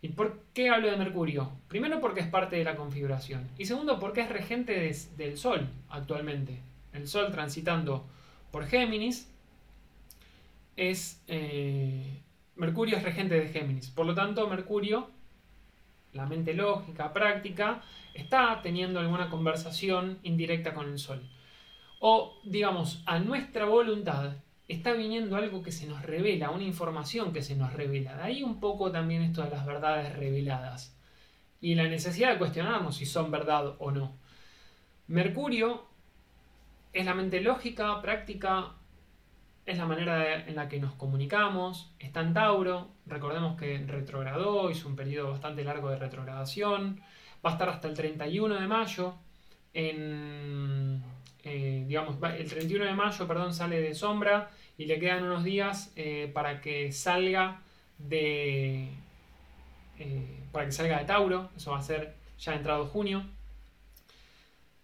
¿Y 0.00 0.10
por 0.10 0.40
qué 0.54 0.70
hablo 0.70 0.90
de 0.90 0.96
Mercurio? 0.96 1.50
Primero 1.68 2.00
porque 2.00 2.20
es 2.20 2.28
parte 2.28 2.56
de 2.56 2.64
la 2.64 2.76
configuración 2.76 3.48
y 3.58 3.64
segundo 3.64 3.98
porque 3.98 4.20
es 4.20 4.28
regente 4.28 4.92
del 5.16 5.36
Sol 5.36 5.68
actualmente 5.88 6.60
el 6.92 7.08
Sol 7.08 7.30
transitando 7.30 8.06
por 8.50 8.66
Géminis, 8.66 9.30
es 10.76 11.22
eh, 11.26 12.22
Mercurio 12.56 12.96
es 12.96 13.02
regente 13.02 13.34
de 13.34 13.48
Géminis. 13.48 13.90
Por 13.90 14.06
lo 14.06 14.14
tanto, 14.14 14.46
Mercurio, 14.48 15.10
la 16.12 16.26
mente 16.26 16.54
lógica, 16.54 17.12
práctica, 17.12 17.82
está 18.14 18.60
teniendo 18.62 19.00
alguna 19.00 19.30
conversación 19.30 20.18
indirecta 20.22 20.74
con 20.74 20.88
el 20.88 20.98
Sol. 20.98 21.22
O, 22.00 22.38
digamos, 22.44 23.02
a 23.06 23.18
nuestra 23.18 23.64
voluntad 23.64 24.36
está 24.68 24.92
viniendo 24.92 25.36
algo 25.36 25.62
que 25.62 25.72
se 25.72 25.86
nos 25.86 26.02
revela, 26.02 26.50
una 26.50 26.64
información 26.64 27.32
que 27.32 27.42
se 27.42 27.56
nos 27.56 27.72
revela. 27.72 28.16
De 28.16 28.22
ahí 28.22 28.42
un 28.42 28.60
poco 28.60 28.92
también 28.92 29.22
esto 29.22 29.42
de 29.42 29.50
las 29.50 29.64
verdades 29.64 30.14
reveladas. 30.14 30.96
Y 31.60 31.74
la 31.74 31.84
necesidad 31.84 32.32
de 32.32 32.38
cuestionarnos 32.38 32.96
si 32.96 33.06
son 33.06 33.30
verdad 33.30 33.74
o 33.78 33.90
no. 33.90 34.18
Mercurio 35.08 35.86
es 36.92 37.04
la 37.06 37.14
mente 37.14 37.40
lógica, 37.40 38.00
práctica, 38.02 38.74
es 39.64 39.78
la 39.78 39.86
manera 39.86 40.46
en 40.46 40.54
la 40.54 40.68
que 40.68 40.80
nos 40.80 40.94
comunicamos. 40.94 41.92
Está 41.98 42.20
en 42.20 42.34
Tauro, 42.34 42.90
recordemos 43.06 43.58
que 43.58 43.78
retrogradó, 43.86 44.70
hizo 44.70 44.88
un 44.88 44.96
periodo 44.96 45.30
bastante 45.30 45.64
largo 45.64 45.90
de 45.90 45.98
retrogradación. 45.98 47.00
Va 47.44 47.50
a 47.50 47.52
estar 47.54 47.68
hasta 47.68 47.88
el 47.88 47.94
31 47.94 48.54
de 48.60 48.66
mayo. 48.66 49.14
En, 49.72 51.02
eh, 51.44 51.84
digamos, 51.86 52.16
el 52.22 52.48
31 52.48 52.84
de 52.84 52.94
mayo, 52.94 53.26
perdón, 53.26 53.54
sale 53.54 53.80
de 53.80 53.94
sombra 53.94 54.50
y 54.76 54.86
le 54.86 54.98
quedan 54.98 55.24
unos 55.24 55.44
días 55.44 55.92
eh, 55.96 56.30
para 56.32 56.60
que 56.60 56.92
salga 56.92 57.62
de, 57.98 58.88
eh, 59.98 60.40
para 60.52 60.66
que 60.66 60.72
salga 60.72 60.98
de 60.98 61.04
Tauro. 61.04 61.50
Eso 61.56 61.72
va 61.72 61.78
a 61.78 61.82
ser 61.82 62.14
ya 62.38 62.54
entrado 62.54 62.86
junio. 62.86 63.24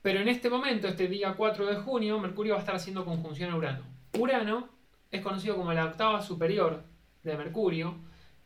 Pero 0.03 0.21
en 0.21 0.29
este 0.29 0.51
momento, 0.51 0.87
este 0.87 1.09
día 1.09 1.35
4 1.35 1.67
de 1.67 1.77
junio, 1.77 2.19
Mercurio 2.21 2.55
va 2.55 2.59
a 2.59 2.61
estar 2.61 2.77
haciendo 2.77 3.05
conjunción 3.05 3.51
a 3.51 3.57
Urano. 3.57 3.85
Urano 4.19 4.69
es 5.11 5.23
conocido 5.23 5.57
como 5.57 5.73
la 5.73 5.87
octava 5.87 6.21
superior 6.21 6.83
de 7.23 7.37
Mercurio, 7.37 7.95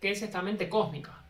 que 0.00 0.12
es 0.12 0.22
esta 0.22 0.40
mente 0.40 0.68
cósmica. 0.68 1.24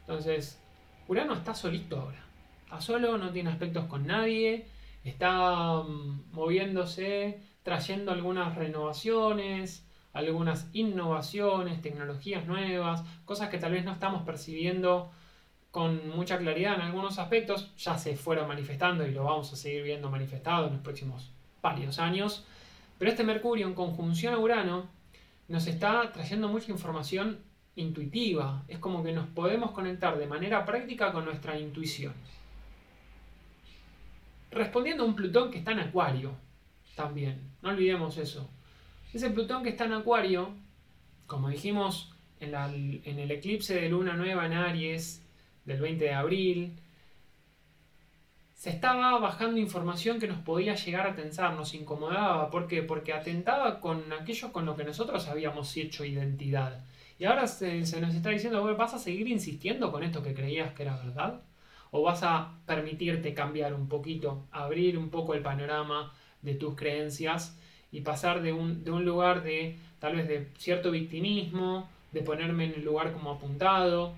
Entonces, 0.00 0.60
Urano 1.08 1.34
está 1.34 1.54
solito 1.54 1.98
ahora. 1.98 2.22
Está 2.64 2.80
solo, 2.80 3.16
no 3.16 3.30
tiene 3.30 3.50
aspectos 3.50 3.86
con 3.86 4.06
nadie, 4.06 4.66
está 5.04 5.82
mm, 5.82 6.32
moviéndose, 6.32 7.40
trayendo 7.62 8.12
algunas 8.12 8.54
renovaciones, 8.54 9.86
algunas 10.12 10.68
innovaciones, 10.72 11.80
tecnologías 11.82 12.46
nuevas, 12.46 13.04
cosas 13.24 13.48
que 13.48 13.58
tal 13.58 13.72
vez 13.72 13.84
no 13.84 13.92
estamos 13.92 14.22
percibiendo 14.22 15.10
con 15.70 16.08
mucha 16.10 16.36
claridad 16.38 16.74
en 16.74 16.80
algunos 16.80 17.18
aspectos, 17.18 17.72
ya 17.76 17.96
se 17.96 18.16
fueron 18.16 18.48
manifestando 18.48 19.06
y 19.06 19.12
lo 19.12 19.24
vamos 19.24 19.52
a 19.52 19.56
seguir 19.56 19.84
viendo 19.84 20.10
manifestado 20.10 20.66
en 20.66 20.72
los 20.74 20.82
próximos 20.82 21.30
varios 21.62 21.98
años, 22.00 22.44
pero 22.98 23.10
este 23.10 23.22
Mercurio 23.22 23.66
en 23.66 23.74
conjunción 23.74 24.34
a 24.34 24.38
Urano 24.38 24.88
nos 25.48 25.66
está 25.66 26.10
trayendo 26.12 26.48
mucha 26.48 26.72
información 26.72 27.38
intuitiva. 27.76 28.62
Es 28.68 28.78
como 28.78 29.02
que 29.02 29.12
nos 29.12 29.26
podemos 29.28 29.70
conectar 29.72 30.18
de 30.18 30.26
manera 30.26 30.64
práctica 30.64 31.12
con 31.12 31.24
nuestra 31.24 31.58
intuición. 31.58 32.12
Respondiendo 34.50 35.04
a 35.04 35.06
un 35.06 35.14
Plutón 35.14 35.50
que 35.50 35.58
está 35.58 35.72
en 35.72 35.80
Acuario 35.80 36.34
también. 36.96 37.40
No 37.62 37.70
olvidemos 37.70 38.18
eso. 38.18 38.50
Ese 39.12 39.30
Plutón 39.30 39.62
que 39.62 39.70
está 39.70 39.84
en 39.84 39.92
Acuario, 39.92 40.50
como 41.26 41.48
dijimos 41.48 42.12
en, 42.40 42.54
el 42.54 43.30
eclipse 43.30 43.74
de 43.74 43.88
luna 43.88 44.14
nueva 44.14 44.46
en 44.46 44.52
Aries 44.54 45.24
del 45.64 45.80
20 45.80 46.04
de 46.04 46.12
abril, 46.12 46.76
se 48.54 48.70
estaba 48.70 49.18
bajando 49.18 49.58
información 49.58 50.18
que 50.18 50.28
nos 50.28 50.38
podía 50.40 50.74
llegar 50.74 51.06
a 51.06 51.14
tensar, 51.14 51.54
nos 51.54 51.72
incomodaba. 51.74 52.50
¿Por 52.50 52.66
qué? 52.66 52.82
Porque 52.82 53.12
atentaba 53.12 53.80
con 53.80 54.12
aquello 54.12 54.52
con 54.52 54.66
lo 54.66 54.76
que 54.76 54.84
nosotros 54.84 55.28
habíamos 55.28 55.74
hecho 55.76 56.04
identidad. 56.04 56.84
Y 57.18 57.24
ahora 57.24 57.46
se, 57.46 57.80
nos 57.80 58.14
está 58.14 58.30
diciendo, 58.30 58.62
¿vas 58.76 58.94
a 58.94 58.98
seguir 58.98 59.28
insistiendo 59.28 59.90
con 59.90 60.02
esto 60.02 60.22
que 60.22 60.34
creías 60.34 60.72
que 60.72 60.82
era 60.82 60.96
verdad? 60.96 61.42
¿O 61.90 62.02
vas 62.02 62.22
a 62.22 62.52
permitirte 62.66 63.34
cambiar 63.34 63.74
un 63.74 63.88
poquito, 63.88 64.44
abrir 64.52 64.96
un 64.96 65.10
poco 65.10 65.34
el 65.34 65.42
panorama 65.42 66.12
de 66.42 66.54
tus 66.54 66.76
creencias 66.76 67.58
y 67.92 68.02
pasar 68.02 68.42
de 68.42 68.52
un, 68.52 68.84
de 68.84 68.90
un 68.90 69.04
lugar 69.04 69.42
de 69.42 69.76
tal 69.98 70.16
vez 70.16 70.28
de 70.28 70.48
cierto 70.56 70.90
victimismo, 70.90 71.88
de 72.12 72.22
ponerme 72.22 72.64
en 72.66 72.74
el 72.74 72.84
lugar 72.84 73.12
como 73.12 73.32
apuntado, 73.32 74.14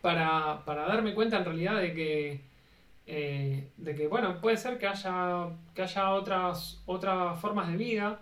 para, 0.00 0.64
para 0.64 0.86
darme 0.86 1.14
cuenta 1.14 1.38
en 1.38 1.44
realidad 1.44 1.80
de 1.80 1.94
que 1.94 2.48
eh, 3.10 3.70
de 3.78 3.94
que, 3.94 4.06
bueno, 4.06 4.38
puede 4.38 4.58
ser 4.58 4.78
que 4.78 4.86
haya, 4.86 5.48
que 5.74 5.80
haya 5.80 6.10
otras, 6.10 6.82
otras 6.84 7.40
formas 7.40 7.68
de 7.68 7.76
vida, 7.78 8.20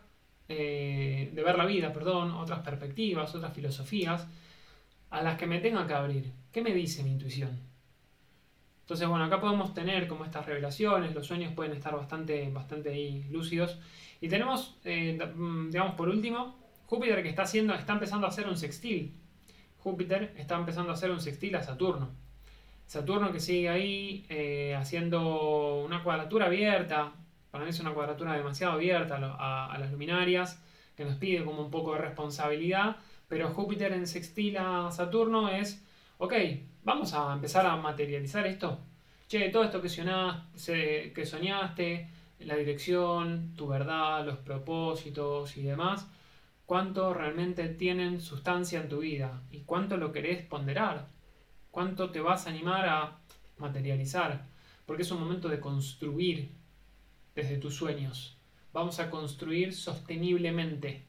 eh, 0.48 1.28
de 1.32 1.42
ver 1.42 1.58
la 1.58 1.66
vida, 1.66 1.92
perdón, 1.92 2.30
otras 2.30 2.60
perspectivas, 2.60 3.34
otras 3.34 3.52
filosofías, 3.52 4.28
a 5.10 5.22
las 5.22 5.36
que 5.36 5.48
me 5.48 5.58
tenga 5.58 5.88
que 5.88 5.94
abrir. 5.94 6.32
¿Qué 6.52 6.62
me 6.62 6.72
dice 6.72 7.02
mi 7.02 7.10
intuición? 7.10 7.58
Entonces, 8.86 9.08
bueno, 9.08 9.24
acá 9.24 9.40
podemos 9.40 9.74
tener 9.74 10.06
como 10.06 10.24
estas 10.24 10.46
revelaciones, 10.46 11.12
los 11.12 11.26
sueños 11.26 11.52
pueden 11.54 11.72
estar 11.72 11.96
bastante, 11.96 12.48
bastante 12.52 13.24
lúcidos. 13.30 13.80
Y 14.20 14.28
tenemos, 14.28 14.78
eh, 14.84 15.18
mm, 15.34 15.70
digamos, 15.70 15.96
por 15.96 16.08
último, 16.08 16.56
Júpiter 16.86 17.20
que 17.24 17.28
está 17.28 17.42
haciendo, 17.42 17.74
está 17.74 17.94
empezando 17.94 18.28
a 18.28 18.30
hacer 18.30 18.46
un 18.46 18.56
sextil. 18.56 19.12
Júpiter 19.78 20.32
está 20.36 20.54
empezando 20.54 20.92
a 20.92 20.94
hacer 20.94 21.10
un 21.10 21.20
sextil 21.20 21.56
a 21.56 21.64
Saturno. 21.64 22.12
Saturno 22.86 23.32
que 23.32 23.40
sigue 23.40 23.68
ahí 23.68 24.24
eh, 24.28 24.76
haciendo 24.76 25.82
una 25.84 26.04
cuadratura 26.04 26.46
abierta, 26.46 27.12
para 27.50 27.64
mí 27.64 27.70
es 27.70 27.80
una 27.80 27.92
cuadratura 27.92 28.34
demasiado 28.34 28.74
abierta 28.74 29.16
a, 29.16 29.76
las 29.80 29.90
luminarias, 29.90 30.62
que 30.96 31.04
nos 31.04 31.16
pide 31.16 31.44
como 31.44 31.60
un 31.60 31.72
poco 31.72 31.94
de 31.94 32.02
responsabilidad, 32.02 32.98
pero 33.26 33.48
Júpiter 33.48 33.92
en 33.94 34.06
sextil 34.06 34.58
a 34.58 34.92
Saturno 34.92 35.48
es, 35.48 35.84
ok, 36.18 36.34
vamos 36.86 37.12
a 37.12 37.32
empezar 37.34 37.66
a 37.66 37.76
materializar 37.76 38.46
esto. 38.46 38.78
Che, 39.28 39.50
todo 39.50 39.64
esto 39.64 39.82
que, 39.82 39.90
soñaste, 39.90 41.12
que 41.12 41.26
soñaste, 41.26 42.08
la 42.38 42.56
dirección, 42.56 43.54
tu 43.56 43.66
verdad, 43.66 44.24
los 44.24 44.38
propósitos 44.38 45.56
y 45.58 45.62
demás, 45.62 46.08
cuánto 46.64 47.12
realmente 47.12 47.68
tienen 47.68 48.20
sustancia 48.20 48.80
en 48.80 48.88
tu 48.88 49.00
vida 49.00 49.42
y 49.50 49.60
cuánto 49.60 49.98
lo 49.98 50.12
querés 50.12 50.46
ponderar 50.46 51.14
cuánto 51.76 52.08
te 52.08 52.20
vas 52.20 52.46
a 52.46 52.48
animar 52.48 52.88
a 52.88 53.18
materializar, 53.58 54.46
porque 54.86 55.02
es 55.02 55.10
un 55.10 55.20
momento 55.20 55.50
de 55.50 55.60
construir 55.60 56.48
desde 57.34 57.58
tus 57.58 57.74
sueños. 57.74 58.38
Vamos 58.72 58.98
a 58.98 59.10
construir 59.10 59.74
sosteniblemente. 59.74 61.04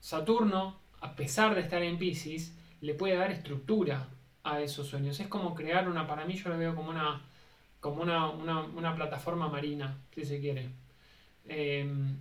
Saturno, 0.00 0.80
a 1.02 1.14
pesar 1.16 1.54
de 1.54 1.60
estar 1.60 1.82
en 1.82 1.98
Pisces, 1.98 2.55
le 2.80 2.94
puede 2.94 3.16
dar 3.16 3.30
estructura 3.30 4.08
a 4.44 4.60
esos 4.60 4.86
sueños. 4.86 5.18
Es 5.20 5.28
como 5.28 5.54
crear 5.54 5.88
una, 5.88 6.06
para 6.06 6.24
mí 6.24 6.34
yo 6.34 6.48
lo 6.50 6.58
veo 6.58 6.74
como 6.74 6.90
una, 6.90 7.22
como 7.80 8.02
una, 8.02 8.94
plataforma 8.94 9.48
marina, 9.48 9.96
si 10.14 10.24
se 10.24 10.40
quiere. 10.40 10.70
Em, 11.48 12.16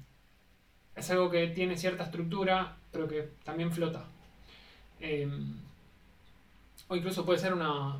es 0.95 1.11
algo 1.11 1.29
que 1.29 1.47
tiene 1.47 1.77
cierta 1.77 2.03
estructura, 2.03 2.77
pero 2.91 3.07
que 3.07 3.29
también 3.43 3.71
flota. 3.71 4.05
Em, 4.99 5.57
o 6.87 6.95
incluso 6.95 7.25
puede 7.25 7.39
ser 7.39 7.53
una... 7.53 7.99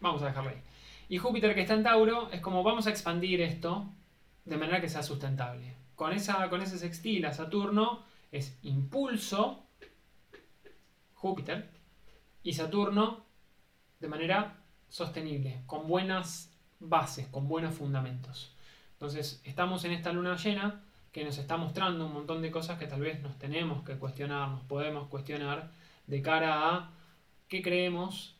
Vamos 0.00 0.22
a 0.22 0.26
dejarlo 0.26 0.50
ahí. 0.50 0.62
Y 1.08 1.18
Júpiter 1.18 1.54
que 1.54 1.62
está 1.62 1.74
en 1.74 1.82
Tauro 1.82 2.30
es 2.30 2.40
como 2.40 2.62
vamos 2.62 2.86
a 2.86 2.90
expandir 2.90 3.40
esto 3.40 3.86
de 4.44 4.56
manera 4.56 4.80
que 4.80 4.88
sea 4.88 5.02
sustentable. 5.02 5.74
Con, 5.96 6.12
esa, 6.12 6.48
con 6.48 6.62
ese 6.62 6.78
sextil 6.78 7.26
a 7.26 7.32
Saturno 7.32 8.04
es 8.32 8.56
impulso, 8.62 9.66
Júpiter, 11.20 11.68
y 12.42 12.54
Saturno 12.54 13.26
de 14.00 14.08
manera 14.08 14.56
sostenible, 14.88 15.62
con 15.66 15.86
buenas 15.86 16.50
bases, 16.78 17.26
con 17.26 17.46
buenos 17.46 17.74
fundamentos. 17.74 18.54
Entonces 18.92 19.42
estamos 19.44 19.84
en 19.84 19.92
esta 19.92 20.14
luna 20.14 20.36
llena 20.36 20.82
que 21.12 21.22
nos 21.22 21.36
está 21.36 21.58
mostrando 21.58 22.06
un 22.06 22.14
montón 22.14 22.40
de 22.40 22.50
cosas 22.50 22.78
que 22.78 22.86
tal 22.86 23.02
vez 23.02 23.20
nos 23.20 23.38
tenemos 23.38 23.84
que 23.84 23.98
cuestionar, 23.98 24.48
nos 24.48 24.62
podemos 24.62 25.08
cuestionar 25.08 25.70
de 26.06 26.22
cara 26.22 26.74
a 26.74 26.90
qué 27.48 27.60
creemos, 27.60 28.36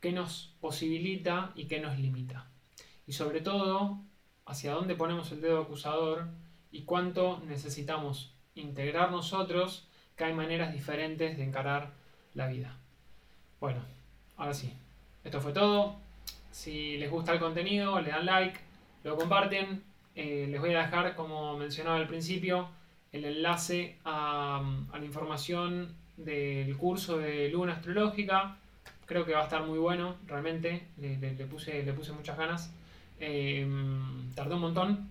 qué 0.00 0.12
nos 0.12 0.54
posibilita 0.58 1.52
y 1.54 1.66
qué 1.66 1.80
nos 1.80 1.98
limita. 1.98 2.50
Y 3.06 3.12
sobre 3.12 3.42
todo, 3.42 4.00
hacia 4.46 4.72
dónde 4.72 4.94
ponemos 4.94 5.30
el 5.32 5.42
dedo 5.42 5.60
acusador 5.60 6.28
y 6.70 6.84
cuánto 6.84 7.42
necesitamos 7.46 8.34
integrar 8.54 9.10
nosotros, 9.10 9.86
que 10.16 10.24
hay 10.24 10.32
maneras 10.32 10.72
diferentes 10.72 11.36
de 11.36 11.44
encarar 11.44 12.00
la 12.34 12.46
vida. 12.48 12.76
Bueno, 13.60 13.80
ahora 14.36 14.54
sí, 14.54 14.72
esto 15.24 15.40
fue 15.40 15.52
todo. 15.52 15.96
Si 16.50 16.96
les 16.98 17.10
gusta 17.10 17.32
el 17.32 17.38
contenido, 17.38 18.00
le 18.00 18.10
dan 18.10 18.26
like, 18.26 18.58
lo 19.04 19.16
comparten. 19.16 19.82
Eh, 20.14 20.46
les 20.50 20.60
voy 20.60 20.74
a 20.74 20.80
dejar, 20.80 21.14
como 21.14 21.56
mencionaba 21.56 21.96
al 21.96 22.06
principio, 22.06 22.68
el 23.12 23.24
enlace 23.24 23.96
a, 24.04 24.62
la 24.92 25.04
información 25.04 25.94
del 26.16 26.76
curso 26.76 27.18
de 27.18 27.48
Luna 27.48 27.74
Astrológica. 27.74 28.56
Creo 29.06 29.24
que 29.24 29.32
va 29.32 29.40
a 29.40 29.44
estar 29.44 29.64
muy 29.64 29.78
bueno, 29.78 30.16
realmente. 30.26 30.86
Le, 30.98 31.16
puse, 31.46 31.82
le 31.82 31.92
puse 31.92 32.12
muchas 32.12 32.36
ganas. 32.36 32.72
Eh, 33.20 33.66
tardé 34.34 34.54
un 34.54 34.60
montón. 34.60 35.08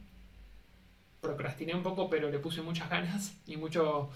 Procrastiné 1.21 1.73
un 1.75 1.83
poco, 1.83 2.09
pero 2.09 2.29
le 2.29 2.39
puse 2.39 2.61
muchas 2.61 2.89
ganas 2.89 3.35
y 3.47 3.57
mucho, 3.57 4.09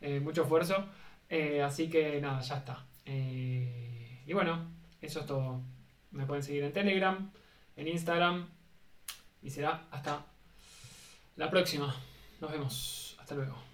eh, 0.00 0.20
mucho 0.20 0.42
esfuerzo. 0.42 0.86
Eh, 1.30 1.62
así 1.62 1.88
que 1.88 2.20
nada, 2.20 2.40
ya 2.40 2.56
está. 2.56 2.84
y 3.06 4.32
bueno, 4.32 4.68
eso 5.00 5.20
es 5.20 5.26
todo. 5.26 5.62
Me 6.10 6.26
pueden 6.26 6.42
seguir 6.42 6.64
en 6.64 6.72
Telegram, 6.72 7.30
en 7.76 7.88
Instagram. 7.88 8.48
Y 9.42 9.50
será 9.50 9.86
hasta 9.90 10.26
la 11.36 11.48
próxima. 11.48 11.94
Nos 12.40 12.50
vemos. 12.50 13.16
Hasta 13.18 13.34
luego. 13.34 13.69